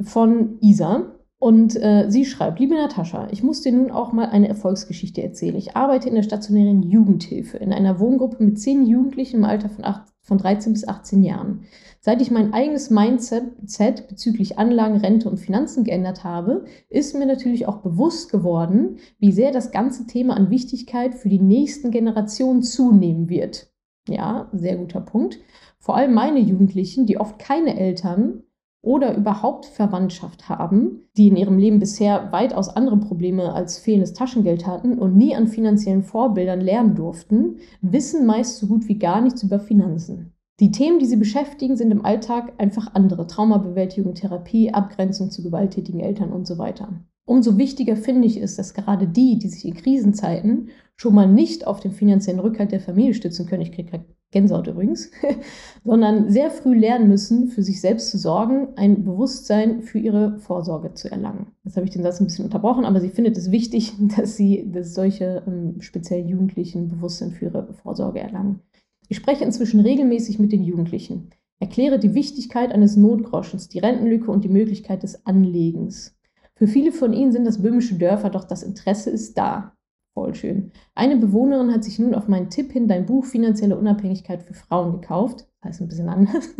Von 0.00 0.58
Isa. 0.60 1.14
Und 1.38 1.76
äh, 1.76 2.06
sie 2.08 2.24
schreibt, 2.24 2.58
liebe 2.58 2.74
Natascha, 2.74 3.28
ich 3.30 3.42
muss 3.42 3.60
dir 3.60 3.72
nun 3.72 3.90
auch 3.90 4.12
mal 4.12 4.26
eine 4.26 4.48
Erfolgsgeschichte 4.48 5.22
erzählen. 5.22 5.56
Ich 5.56 5.76
arbeite 5.76 6.08
in 6.08 6.14
der 6.14 6.22
stationären 6.22 6.82
Jugendhilfe 6.82 7.58
in 7.58 7.72
einer 7.72 8.00
Wohngruppe 8.00 8.42
mit 8.42 8.58
zehn 8.58 8.86
Jugendlichen 8.86 9.36
im 9.36 9.44
Alter 9.44 9.68
von, 9.68 9.84
8, 9.84 10.13
von 10.24 10.38
13 10.38 10.72
bis 10.72 10.88
18 10.88 11.22
Jahren. 11.22 11.66
Seit 12.00 12.20
ich 12.20 12.30
mein 12.30 12.52
eigenes 12.52 12.90
Mindset 12.90 14.08
bezüglich 14.08 14.58
Anlagen, 14.58 14.96
Rente 14.96 15.30
und 15.30 15.38
Finanzen 15.38 15.84
geändert 15.84 16.24
habe, 16.24 16.64
ist 16.88 17.14
mir 17.14 17.26
natürlich 17.26 17.68
auch 17.68 17.78
bewusst 17.78 18.30
geworden, 18.32 18.96
wie 19.18 19.32
sehr 19.32 19.52
das 19.52 19.70
ganze 19.70 20.06
Thema 20.06 20.36
an 20.36 20.50
Wichtigkeit 20.50 21.14
für 21.14 21.28
die 21.28 21.40
nächsten 21.40 21.90
Generationen 21.90 22.62
zunehmen 22.62 23.28
wird. 23.28 23.70
Ja, 24.08 24.50
sehr 24.52 24.76
guter 24.76 25.00
Punkt. 25.00 25.38
Vor 25.78 25.96
allem 25.96 26.14
meine 26.14 26.40
Jugendlichen, 26.40 27.06
die 27.06 27.18
oft 27.18 27.38
keine 27.38 27.78
Eltern 27.78 28.43
oder 28.84 29.16
überhaupt 29.16 29.66
Verwandtschaft 29.66 30.48
haben, 30.48 31.08
die 31.16 31.28
in 31.28 31.36
ihrem 31.36 31.58
Leben 31.58 31.78
bisher 31.78 32.30
weitaus 32.32 32.68
andere 32.68 32.98
Probleme 32.98 33.52
als 33.52 33.78
fehlendes 33.78 34.12
Taschengeld 34.12 34.66
hatten 34.66 34.98
und 34.98 35.16
nie 35.16 35.34
an 35.34 35.48
finanziellen 35.48 36.02
Vorbildern 36.02 36.60
lernen 36.60 36.94
durften, 36.94 37.56
wissen 37.80 38.26
meist 38.26 38.58
so 38.58 38.66
gut 38.66 38.86
wie 38.88 38.98
gar 38.98 39.20
nichts 39.20 39.42
über 39.42 39.58
Finanzen. 39.58 40.32
Die 40.60 40.70
Themen, 40.70 41.00
die 41.00 41.06
sie 41.06 41.16
beschäftigen, 41.16 41.76
sind 41.76 41.90
im 41.90 42.04
Alltag 42.04 42.52
einfach 42.58 42.94
andere. 42.94 43.26
Traumabewältigung, 43.26 44.14
Therapie, 44.14 44.72
Abgrenzung 44.72 45.30
zu 45.30 45.42
gewalttätigen 45.42 46.00
Eltern 46.00 46.32
und 46.32 46.46
so 46.46 46.58
weiter. 46.58 46.88
Umso 47.26 47.56
wichtiger 47.58 47.96
finde 47.96 48.26
ich 48.26 48.40
es, 48.40 48.54
dass 48.56 48.74
gerade 48.74 49.08
die, 49.08 49.38
die 49.38 49.48
sich 49.48 49.64
in 49.64 49.74
Krisenzeiten 49.74 50.68
schon 50.96 51.14
mal 51.14 51.26
nicht 51.26 51.66
auf 51.66 51.80
den 51.80 51.92
finanziellen 51.92 52.38
Rückhalt 52.38 52.70
der 52.70 52.80
Familie 52.80 53.14
stützen 53.14 53.46
können, 53.46 53.62
ich 53.62 53.72
kriege 53.72 54.04
Gänsehaut 54.34 54.66
übrigens, 54.66 55.10
sondern 55.84 56.28
sehr 56.28 56.50
früh 56.50 56.76
lernen 56.76 57.08
müssen, 57.08 57.48
für 57.48 57.62
sich 57.62 57.80
selbst 57.80 58.10
zu 58.10 58.18
sorgen, 58.18 58.68
ein 58.76 59.04
Bewusstsein 59.04 59.82
für 59.82 59.98
ihre 59.98 60.38
Vorsorge 60.40 60.92
zu 60.92 61.10
erlangen. 61.10 61.46
Jetzt 61.62 61.76
habe 61.76 61.86
ich 61.86 61.92
den 61.92 62.02
Satz 62.02 62.20
ein 62.20 62.26
bisschen 62.26 62.44
unterbrochen, 62.44 62.84
aber 62.84 63.00
sie 63.00 63.08
findet 63.08 63.38
es 63.38 63.50
wichtig, 63.50 63.94
dass 64.16 64.36
sie 64.36 64.70
dass 64.70 64.92
solche 64.92 65.42
ähm, 65.46 65.80
speziell 65.80 66.28
Jugendlichen 66.28 66.88
Bewusstsein 66.88 67.30
für 67.30 67.46
ihre 67.46 67.72
Vorsorge 67.72 68.20
erlangen. 68.20 68.60
Ich 69.08 69.16
spreche 69.16 69.44
inzwischen 69.44 69.80
regelmäßig 69.80 70.38
mit 70.38 70.50
den 70.50 70.64
Jugendlichen, 70.64 71.30
erkläre 71.60 71.98
die 71.98 72.14
Wichtigkeit 72.14 72.72
eines 72.72 72.96
Notgroschens, 72.96 73.68
die 73.68 73.78
Rentenlücke 73.78 74.30
und 74.30 74.44
die 74.44 74.48
Möglichkeit 74.48 75.02
des 75.04 75.24
Anlegens. 75.24 76.16
Für 76.56 76.66
viele 76.66 76.92
von 76.92 77.12
ihnen 77.12 77.32
sind 77.32 77.44
das 77.44 77.62
böhmische 77.62 77.94
Dörfer, 77.94 78.30
doch 78.30 78.44
das 78.44 78.62
Interesse 78.62 79.10
ist 79.10 79.38
da. 79.38 79.74
Voll 80.14 80.34
schön. 80.36 80.70
Eine 80.94 81.16
Bewohnerin 81.16 81.72
hat 81.72 81.82
sich 81.82 81.98
nun 81.98 82.14
auf 82.14 82.28
meinen 82.28 82.48
Tipp 82.48 82.70
hin 82.70 82.86
dein 82.86 83.04
Buch 83.04 83.24
Finanzielle 83.24 83.76
Unabhängigkeit 83.76 84.42
für 84.42 84.54
Frauen 84.54 85.00
gekauft. 85.00 85.48
Das 85.60 85.70
heißt 85.70 85.80
ein 85.80 85.88
bisschen 85.88 86.08
anders. 86.08 86.50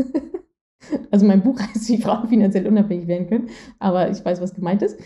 also 1.13 1.25
mein 1.25 1.43
Buch 1.43 1.61
heißt, 1.61 1.89
wie 1.89 1.99
Frauen 1.99 2.29
finanziell 2.29 2.67
unabhängig 2.67 3.07
werden 3.07 3.29
können, 3.29 3.49
aber 3.79 4.11
ich 4.11 4.25
weiß, 4.25 4.41
was 4.41 4.55
gemeint 4.55 4.83
ist. 4.83 4.99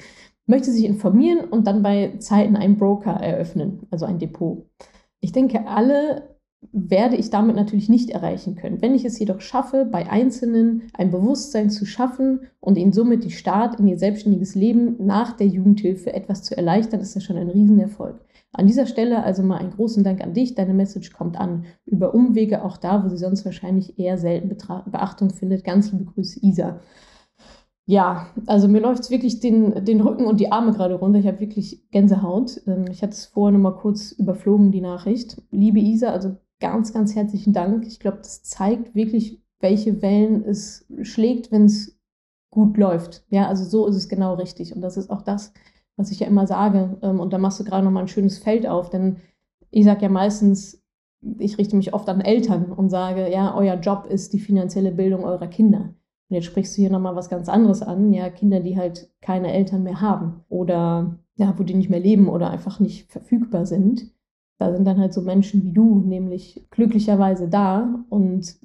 Möchte 0.46 0.70
sich 0.70 0.86
informieren 0.86 1.40
und 1.40 1.66
dann 1.66 1.82
bei 1.82 2.14
Zeiten 2.20 2.56
einen 2.56 2.78
Broker 2.78 3.12
eröffnen, 3.12 3.86
also 3.90 4.06
ein 4.06 4.18
Depot. 4.18 4.64
Ich 5.20 5.32
denke, 5.32 5.66
alle 5.66 6.38
werde 6.72 7.16
ich 7.16 7.28
damit 7.28 7.54
natürlich 7.54 7.90
nicht 7.90 8.10
erreichen 8.10 8.56
können. 8.56 8.80
Wenn 8.80 8.94
ich 8.94 9.04
es 9.04 9.18
jedoch 9.18 9.42
schaffe, 9.42 9.84
bei 9.84 10.10
Einzelnen 10.10 10.84
ein 10.94 11.10
Bewusstsein 11.10 11.68
zu 11.68 11.84
schaffen 11.84 12.40
und 12.60 12.78
ihnen 12.78 12.92
somit 12.92 13.24
die 13.24 13.30
Start 13.30 13.78
in 13.78 13.86
ihr 13.86 13.98
selbstständiges 13.98 14.54
Leben 14.54 14.96
nach 14.98 15.36
der 15.36 15.46
Jugendhilfe 15.46 16.14
etwas 16.14 16.42
zu 16.42 16.56
erleichtern, 16.56 17.00
ist 17.00 17.14
das 17.14 17.24
schon 17.24 17.36
ein 17.36 17.50
Riesenerfolg. 17.50 18.18
An 18.52 18.66
dieser 18.66 18.86
Stelle 18.86 19.22
also 19.22 19.42
mal 19.42 19.58
einen 19.58 19.72
großen 19.72 20.02
Dank 20.04 20.22
an 20.22 20.32
dich. 20.32 20.54
Deine 20.54 20.74
Message 20.74 21.12
kommt 21.12 21.38
an 21.38 21.66
über 21.84 22.14
Umwege, 22.14 22.64
auch 22.64 22.76
da, 22.78 23.04
wo 23.04 23.08
sie 23.08 23.18
sonst 23.18 23.44
wahrscheinlich 23.44 23.98
eher 23.98 24.16
selten 24.16 24.48
Beachtung 24.48 25.30
findet. 25.30 25.64
Ganz 25.64 25.92
liebe 25.92 26.06
Grüße, 26.06 26.40
Isa. 26.42 26.80
Ja, 27.86 28.26
also 28.46 28.68
mir 28.68 28.80
läuft 28.80 29.04
es 29.04 29.10
wirklich 29.10 29.40
den, 29.40 29.84
den 29.84 30.02
Rücken 30.02 30.26
und 30.26 30.40
die 30.40 30.52
Arme 30.52 30.72
gerade 30.72 30.94
runter. 30.94 31.18
Ich 31.18 31.26
habe 31.26 31.40
wirklich 31.40 31.90
Gänsehaut. 31.90 32.60
Ähm, 32.66 32.84
ich 32.90 33.02
hatte 33.02 33.12
es 33.12 33.26
vorher 33.26 33.56
noch 33.56 33.62
mal 33.62 33.78
kurz 33.78 34.12
überflogen, 34.12 34.72
die 34.72 34.82
Nachricht. 34.82 35.40
Liebe 35.50 35.78
Isa, 35.78 36.10
also 36.10 36.36
ganz, 36.60 36.92
ganz 36.92 37.14
herzlichen 37.14 37.54
Dank. 37.54 37.86
Ich 37.86 37.98
glaube, 37.98 38.18
das 38.18 38.42
zeigt 38.42 38.94
wirklich, 38.94 39.42
welche 39.60 40.02
Wellen 40.02 40.44
es 40.44 40.86
schlägt, 41.02 41.50
wenn 41.50 41.64
es 41.64 41.98
gut 42.50 42.76
läuft. 42.76 43.24
Ja, 43.30 43.48
also 43.48 43.64
so 43.64 43.86
ist 43.86 43.96
es 43.96 44.08
genau 44.08 44.34
richtig. 44.34 44.74
Und 44.74 44.82
das 44.82 44.96
ist 44.96 45.10
auch 45.10 45.22
das, 45.22 45.52
was 45.98 46.10
ich 46.10 46.20
ja 46.20 46.26
immer 46.26 46.46
sage. 46.46 46.96
Ähm, 47.02 47.20
und 47.20 47.32
da 47.32 47.38
machst 47.38 47.60
du 47.60 47.64
gerade 47.64 47.84
nochmal 47.84 48.04
ein 48.04 48.08
schönes 48.08 48.38
Feld 48.38 48.66
auf, 48.66 48.88
denn 48.88 49.16
ich 49.70 49.84
sage 49.84 50.02
ja 50.02 50.08
meistens, 50.08 50.82
ich 51.38 51.58
richte 51.58 51.76
mich 51.76 51.92
oft 51.92 52.08
an 52.08 52.22
Eltern 52.22 52.72
und 52.72 52.88
sage, 52.88 53.30
ja, 53.30 53.54
euer 53.54 53.74
Job 53.74 54.06
ist 54.08 54.32
die 54.32 54.38
finanzielle 54.38 54.92
Bildung 54.92 55.24
eurer 55.24 55.48
Kinder. 55.48 55.94
Und 56.30 56.34
jetzt 56.34 56.46
sprichst 56.46 56.76
du 56.76 56.80
hier 56.80 56.90
nochmal 56.90 57.16
was 57.16 57.28
ganz 57.28 57.50
anderes 57.50 57.82
an, 57.82 58.14
ja, 58.14 58.30
Kinder, 58.30 58.60
die 58.60 58.78
halt 58.78 59.10
keine 59.20 59.52
Eltern 59.52 59.82
mehr 59.82 60.00
haben 60.00 60.44
oder 60.48 61.18
ja, 61.36 61.54
wo 61.58 61.62
die 61.62 61.74
nicht 61.74 61.90
mehr 61.90 62.00
leben 62.00 62.28
oder 62.28 62.50
einfach 62.50 62.80
nicht 62.80 63.10
verfügbar 63.12 63.66
sind 63.66 64.12
da 64.58 64.72
sind 64.72 64.84
dann 64.84 64.98
halt 64.98 65.14
so 65.14 65.22
Menschen 65.22 65.62
wie 65.62 65.72
du, 65.72 66.00
nämlich 66.00 66.66
glücklicherweise 66.70 67.48
da. 67.48 68.04
Und 68.10 68.58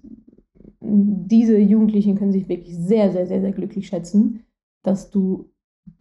diese 0.82 1.58
Jugendlichen 1.58 2.18
können 2.18 2.32
sich 2.32 2.50
wirklich 2.50 2.76
sehr, 2.76 3.12
sehr, 3.12 3.28
sehr, 3.28 3.42
sehr 3.42 3.52
glücklich 3.52 3.88
schätzen, 3.88 4.44
dass 4.82 5.12
du 5.12 5.52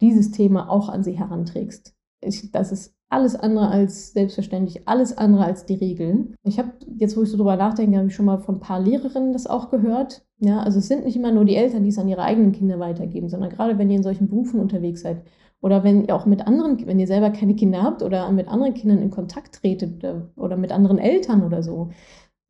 dieses 0.03 0.31
Thema 0.31 0.69
auch 0.69 0.89
an 0.89 1.03
sie 1.03 1.17
heranträgst. 1.17 1.95
Ich, 2.21 2.51
das 2.51 2.71
ist 2.71 2.93
alles 3.09 3.35
andere 3.35 3.69
als 3.69 4.13
selbstverständlich, 4.13 4.87
alles 4.87 5.17
andere 5.17 5.45
als 5.45 5.65
die 5.65 5.75
Regeln. 5.75 6.35
Ich 6.43 6.57
habe 6.57 6.71
jetzt, 6.97 7.15
wo 7.15 7.23
ich 7.23 7.29
so 7.29 7.37
drüber 7.37 7.55
nachdenke, 7.55 7.97
habe 7.97 8.07
ich 8.07 8.15
schon 8.15 8.25
mal 8.25 8.39
von 8.39 8.55
ein 8.55 8.59
paar 8.59 8.79
Lehrerinnen 8.79 9.33
das 9.33 9.47
auch 9.47 9.69
gehört. 9.69 10.25
Ja, 10.39 10.59
also 10.61 10.79
es 10.79 10.87
sind 10.87 11.05
nicht 11.05 11.15
immer 11.15 11.31
nur 11.31 11.45
die 11.45 11.55
Eltern, 11.55 11.83
die 11.83 11.89
es 11.89 11.99
an 11.99 12.07
ihre 12.07 12.23
eigenen 12.23 12.51
Kinder 12.51 12.79
weitergeben, 12.79 13.29
sondern 13.29 13.49
gerade 13.49 13.77
wenn 13.77 13.89
ihr 13.89 13.97
in 13.97 14.03
solchen 14.03 14.27
Berufen 14.27 14.59
unterwegs 14.59 15.01
seid 15.01 15.23
oder 15.61 15.83
wenn 15.83 16.05
ihr 16.05 16.15
auch 16.15 16.25
mit 16.25 16.45
anderen, 16.45 16.85
wenn 16.85 16.99
ihr 16.99 17.07
selber 17.07 17.29
keine 17.29 17.55
Kinder 17.55 17.83
habt 17.83 18.03
oder 18.03 18.29
mit 18.31 18.47
anderen 18.47 18.73
Kindern 18.73 19.01
in 19.01 19.11
Kontakt 19.11 19.61
tretet 19.61 20.03
äh, 20.03 20.21
oder 20.35 20.57
mit 20.57 20.71
anderen 20.71 20.97
Eltern 20.97 21.43
oder 21.43 21.63
so. 21.63 21.91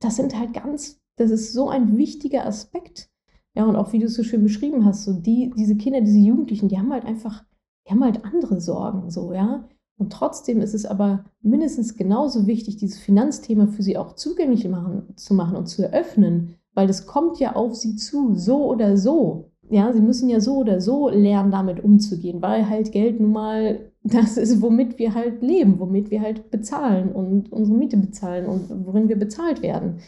Das 0.02 0.16
sind 0.16 0.38
halt 0.38 0.54
ganz, 0.54 1.00
das 1.18 1.30
ist 1.30 1.54
so 1.54 1.70
ein 1.70 1.98
wichtiger 1.98 2.46
Aspekt. 2.46 3.10
Ja, 3.56 3.66
und 3.66 3.76
auch 3.76 3.94
wie 3.94 4.00
du 4.00 4.06
es 4.06 4.16
so 4.16 4.24
schön 4.24 4.44
beschrieben 4.44 4.86
hast, 4.86 5.04
so 5.04 5.14
die, 5.14 5.52
diese 5.56 5.76
Kinder, 5.76 6.02
diese 6.02 6.18
Jugendlichen, 6.18 6.70
die 6.70 6.78
haben 6.78 6.92
halt 6.92 7.06
einfach, 7.06 7.44
die 7.88 7.92
haben 7.92 8.04
halt 8.04 8.26
andere 8.26 8.60
Sorgen, 8.60 9.10
so, 9.10 9.34
ja. 9.34 9.68
Und 9.98 10.12
trotzdem 10.12 10.60
ist 10.60 10.74
es 10.74 10.86
aber 10.86 11.26
mindestens 11.42 11.96
genauso 11.96 12.48
wichtig, 12.48 12.78
dieses 12.78 13.00
Finanzthema 13.00 13.68
für 13.68 13.84
sie 13.84 13.98
auch 13.98 14.16
zugänglich 14.16 14.68
machen, 14.68 15.16
zu 15.16 15.36
machen 15.36 15.56
und 15.56 15.68
zu 15.68 15.84
eröffnen, 15.84 16.56
weil 16.74 16.88
das 16.88 17.06
kommt 17.06 17.40
ja 17.40 17.56
auf 17.56 17.76
sie 17.76 17.96
zu, 17.96 18.36
so 18.36 18.66
oder 18.66 18.98
so 18.98 19.52
ja, 19.70 19.92
sie 19.94 20.02
müssen 20.02 20.30
ja 20.30 20.40
so 20.40 20.58
oder 20.58 20.82
so 20.82 21.10
lernen, 21.10 21.52
damit 21.52 21.84
umzugehen, 21.84 22.42
weil 22.42 22.70
halt 22.70 22.92
Geld 22.92 23.20
nun 23.20 23.32
mal 23.32 23.92
das 24.04 24.38
ist, 24.38 24.62
womit 24.62 25.00
wir 25.00 25.16
halt 25.16 25.42
leben, 25.42 25.80
womit 25.80 26.12
wir 26.12 26.22
halt 26.22 26.52
bezahlen 26.52 27.12
und 27.12 27.52
unsere 27.52 27.78
Miete 27.78 27.98
bezahlen 27.98 28.46
und 28.46 28.86
worin 28.86 29.08
wir 29.08 29.18
bezahlt 29.18 29.62
werden, 29.62 30.00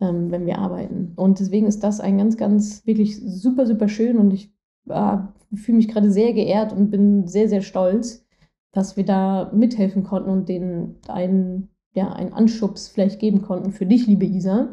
ähm, 0.00 0.30
wenn 0.30 0.46
wir 0.46 0.58
arbeiten. 0.58 1.12
Und 1.16 1.40
deswegen 1.40 1.66
ist 1.66 1.84
das 1.84 2.00
ein 2.00 2.18
ganz, 2.18 2.36
ganz 2.36 2.86
wirklich 2.86 3.20
super, 3.20 3.66
super 3.66 3.88
schön 3.88 4.18
und 4.18 4.32
ich 4.32 4.52
äh, 4.88 5.18
fühle 5.54 5.76
mich 5.76 5.88
gerade 5.88 6.10
sehr 6.10 6.32
geehrt 6.32 6.72
und 6.72 6.90
bin 6.90 7.26
sehr, 7.26 7.48
sehr 7.48 7.62
stolz, 7.62 8.24
dass 8.72 8.96
wir 8.96 9.04
da 9.04 9.50
mithelfen 9.54 10.04
konnten 10.04 10.30
und 10.30 10.48
denen 10.48 10.96
einen, 11.08 11.68
ja, 11.92 12.12
einen 12.12 12.32
Anschubs 12.32 12.88
vielleicht 12.88 13.18
geben 13.18 13.42
konnten 13.42 13.72
für 13.72 13.86
dich, 13.86 14.06
liebe 14.06 14.26
Isa, 14.26 14.70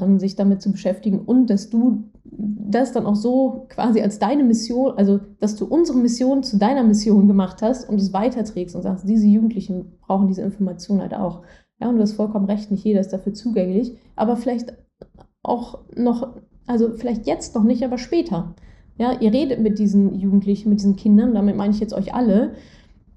ähm, 0.00 0.18
sich 0.18 0.36
damit 0.36 0.62
zu 0.62 0.72
beschäftigen 0.72 1.20
und 1.20 1.50
dass 1.50 1.70
du 1.70 2.04
das 2.24 2.92
dann 2.92 3.04
auch 3.04 3.16
so 3.16 3.66
quasi 3.68 4.00
als 4.00 4.18
deine 4.18 4.44
Mission, 4.44 4.96
also 4.96 5.20
dass 5.40 5.56
du 5.56 5.66
unsere 5.66 5.98
Mission 5.98 6.42
zu 6.42 6.56
deiner 6.56 6.84
Mission 6.84 7.26
gemacht 7.26 7.62
hast 7.62 7.88
und 7.88 8.00
es 8.00 8.12
weiterträgst 8.12 8.76
und 8.76 8.82
sagst, 8.82 9.08
diese 9.08 9.26
Jugendlichen 9.26 9.98
brauchen 10.00 10.28
diese 10.28 10.42
Information 10.42 11.00
halt 11.00 11.14
auch. 11.14 11.42
Ja, 11.82 11.88
und 11.88 11.96
du 11.96 12.02
hast 12.02 12.12
vollkommen 12.12 12.46
recht, 12.46 12.70
nicht 12.70 12.84
jeder 12.84 13.00
ist 13.00 13.12
dafür 13.12 13.34
zugänglich, 13.34 13.96
aber 14.14 14.36
vielleicht 14.36 14.72
auch 15.42 15.80
noch, 15.96 16.36
also 16.68 16.92
vielleicht 16.92 17.26
jetzt 17.26 17.56
noch 17.56 17.64
nicht, 17.64 17.82
aber 17.82 17.98
später. 17.98 18.54
Ja, 18.98 19.18
ihr 19.18 19.32
redet 19.32 19.58
mit 19.58 19.80
diesen 19.80 20.14
Jugendlichen, 20.14 20.68
mit 20.68 20.78
diesen 20.78 20.94
Kindern, 20.94 21.34
damit 21.34 21.56
meine 21.56 21.74
ich 21.74 21.80
jetzt 21.80 21.92
euch 21.92 22.14
alle, 22.14 22.52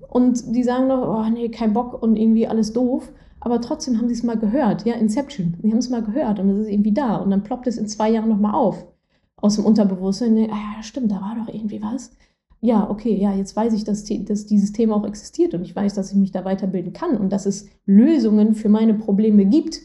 und 0.10 0.56
die 0.56 0.63
sagen 0.63 0.88
noch, 0.88 1.08
oh 1.08 1.30
nee, 1.30 1.49
kein 1.49 1.73
Bock 1.73 2.01
und 2.01 2.15
irgendwie 2.15 2.47
alles 2.47 2.73
doof. 2.73 3.12
Aber 3.39 3.62
trotzdem 3.62 3.99
haben 3.99 4.08
sie 4.08 4.15
es 4.15 4.23
mal 4.23 4.38
gehört, 4.38 4.84
ja, 4.84 4.95
Inception, 4.95 5.58
sie 5.62 5.69
haben 5.69 5.78
es 5.78 5.91
mal 5.91 6.01
gehört 6.01 6.39
und 6.39 6.49
es 6.49 6.62
ist 6.62 6.71
irgendwie 6.71 6.93
da. 6.93 7.17
Und 7.17 7.30
dann 7.30 7.43
ploppt 7.43 7.67
es 7.67 7.78
in 7.78 7.88
zwei 7.88 8.10
Jahren 8.10 8.30
nochmal 8.30 8.56
auf. 8.56 8.88
Aus 9.36 9.58
dem 9.58 9.65
Unterbewusstsein, 9.65 10.49
ah 10.49 10.75
ja, 10.75 10.82
stimmt, 10.82 11.12
da 11.12 11.21
war 11.21 11.36
doch 11.38 11.54
irgendwie 11.54 11.84
was. 11.84 12.17
Ja, 12.65 12.89
okay, 12.89 13.15
ja, 13.15 13.32
jetzt 13.32 13.56
weiß 13.56 13.73
ich, 13.73 13.84
dass, 13.84 14.06
dass 14.06 14.47
dieses 14.47 14.71
Thema 14.71 14.95
auch 14.95 15.06
existiert 15.06 15.54
und 15.54 15.62
ich 15.62 15.75
weiß, 15.75 15.93
dass 15.93 16.10
ich 16.10 16.17
mich 16.17 16.32
da 16.32 16.45
weiterbilden 16.45 16.93
kann 16.93 17.15
und 17.15 17.32
dass 17.32 17.45
es 17.45 17.69
Lösungen 17.86 18.56
für 18.56 18.69
meine 18.69 18.95
Probleme 18.95 19.45
gibt, 19.45 19.82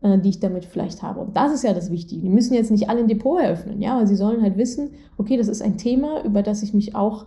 äh, 0.00 0.16
die 0.20 0.28
ich 0.28 0.38
damit 0.38 0.64
vielleicht 0.64 1.02
habe. 1.02 1.18
Und 1.18 1.36
das 1.36 1.52
ist 1.52 1.64
ja 1.64 1.74
das 1.74 1.90
Wichtige. 1.90 2.22
Die 2.22 2.28
müssen 2.28 2.54
jetzt 2.54 2.70
nicht 2.70 2.88
alle 2.88 3.00
ein 3.00 3.08
Depot 3.08 3.40
eröffnen, 3.42 3.82
ja, 3.82 3.96
aber 3.96 4.06
sie 4.06 4.14
sollen 4.14 4.42
halt 4.42 4.56
wissen, 4.56 4.90
okay, 5.16 5.36
das 5.36 5.48
ist 5.48 5.60
ein 5.60 5.76
Thema, 5.76 6.22
über 6.22 6.44
das 6.44 6.62
ich 6.62 6.72
mich 6.72 6.94
auch 6.94 7.26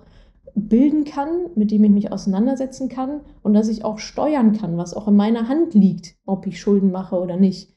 bilden 0.55 1.03
kann, 1.03 1.47
mit 1.55 1.69
dem 1.69 1.83
ich 1.83 1.91
mich 1.91 2.13
auseinandersetzen 2.13 2.87
kann 2.87 3.19
und 3.43 3.53
dass 3.53 3.67
ich 3.67 3.83
auch 3.83 3.99
steuern 3.99 4.53
kann, 4.53 4.77
was 4.77 4.93
auch 4.93 5.09
in 5.09 5.17
meiner 5.17 5.49
Hand 5.49 5.73
liegt, 5.73 6.15
ob 6.25 6.47
ich 6.47 6.61
Schulden 6.61 6.91
mache 6.91 7.19
oder 7.19 7.35
nicht, 7.35 7.75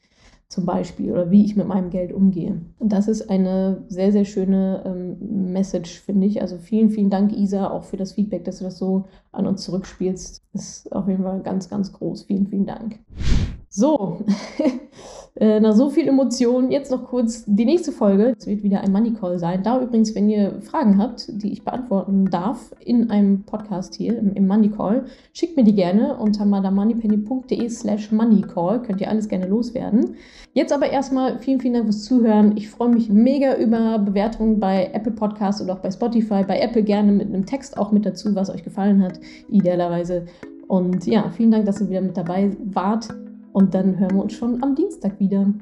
zum 0.51 0.65
Beispiel, 0.65 1.13
oder 1.13 1.31
wie 1.31 1.45
ich 1.45 1.55
mit 1.55 1.65
meinem 1.65 1.89
Geld 1.89 2.11
umgehe. 2.11 2.59
Und 2.77 2.91
das 2.91 3.07
ist 3.07 3.29
eine 3.29 3.85
sehr, 3.87 4.11
sehr 4.11 4.25
schöne 4.25 4.83
ähm, 4.85 5.53
Message, 5.53 6.01
finde 6.01 6.27
ich. 6.27 6.41
Also 6.41 6.57
vielen, 6.57 6.89
vielen 6.89 7.09
Dank, 7.09 7.31
Isa, 7.31 7.69
auch 7.69 7.85
für 7.85 7.95
das 7.95 8.11
Feedback, 8.11 8.43
dass 8.43 8.57
du 8.57 8.65
das 8.65 8.77
so 8.77 9.05
an 9.31 9.47
uns 9.47 9.63
zurückspielst. 9.63 10.43
Das 10.51 10.61
ist 10.61 10.91
auf 10.91 11.07
jeden 11.07 11.23
Fall 11.23 11.39
ganz, 11.39 11.69
ganz 11.69 11.93
groß. 11.93 12.23
Vielen, 12.23 12.47
vielen 12.47 12.65
Dank. 12.65 12.99
So, 13.69 14.19
nach 15.41 15.73
so 15.73 15.89
viel 15.89 16.07
Emotionen, 16.07 16.69
jetzt 16.69 16.91
noch 16.91 17.05
kurz 17.05 17.45
die 17.47 17.65
nächste 17.65 17.91
Folge. 17.91 18.35
Es 18.37 18.45
wird 18.45 18.61
wieder 18.61 18.81
ein 18.81 18.91
Money 18.91 19.13
Call 19.13 19.39
sein. 19.39 19.63
Da 19.63 19.81
übrigens, 19.81 20.13
wenn 20.13 20.29
ihr 20.29 20.61
Fragen 20.61 20.99
habt, 20.99 21.25
die 21.41 21.51
ich 21.51 21.63
beantworten 21.63 22.29
darf 22.29 22.75
in 22.79 23.09
einem 23.09 23.41
Podcast 23.41 23.95
hier, 23.95 24.19
im, 24.19 24.33
im 24.33 24.45
Money 24.45 24.69
Call, 24.69 25.05
schickt 25.33 25.57
mir 25.57 25.63
die 25.63 25.73
gerne 25.73 26.15
unter 26.17 26.45
madamoneypenny.de 26.45 27.69
slash 27.69 28.11
moneycall. 28.11 28.83
Könnt 28.83 29.01
ihr 29.01 29.09
alles 29.09 29.27
gerne 29.29 29.47
loswerden. 29.47 30.15
Jetzt 30.53 30.71
aber 30.71 30.91
erstmal 30.91 31.39
vielen, 31.39 31.59
vielen 31.59 31.73
Dank 31.73 31.85
fürs 31.85 32.03
Zuhören. 32.03 32.55
Ich 32.55 32.69
freue 32.69 32.89
mich 32.89 33.09
mega 33.09 33.55
über 33.55 33.97
Bewertungen 33.97 34.59
bei 34.59 34.91
Apple 34.93 35.13
Podcasts 35.13 35.59
oder 35.59 35.73
auch 35.73 35.79
bei 35.79 35.89
Spotify. 35.89 36.43
Bei 36.47 36.59
Apple 36.59 36.83
gerne 36.83 37.11
mit 37.11 37.29
einem 37.29 37.47
Text 37.47 37.79
auch 37.79 37.91
mit 37.91 38.05
dazu, 38.05 38.35
was 38.35 38.51
euch 38.51 38.63
gefallen 38.63 39.01
hat, 39.01 39.19
idealerweise. 39.49 40.27
Und 40.67 41.07
ja, 41.07 41.31
vielen 41.31 41.49
Dank, 41.49 41.65
dass 41.65 41.81
ihr 41.81 41.89
wieder 41.89 42.01
mit 42.01 42.15
dabei 42.15 42.51
wart. 42.63 43.09
Und 43.53 43.73
dann 43.73 43.99
hören 43.99 44.15
wir 44.15 44.23
uns 44.23 44.33
schon 44.33 44.63
am 44.63 44.75
Dienstag 44.75 45.19
wieder. 45.19 45.53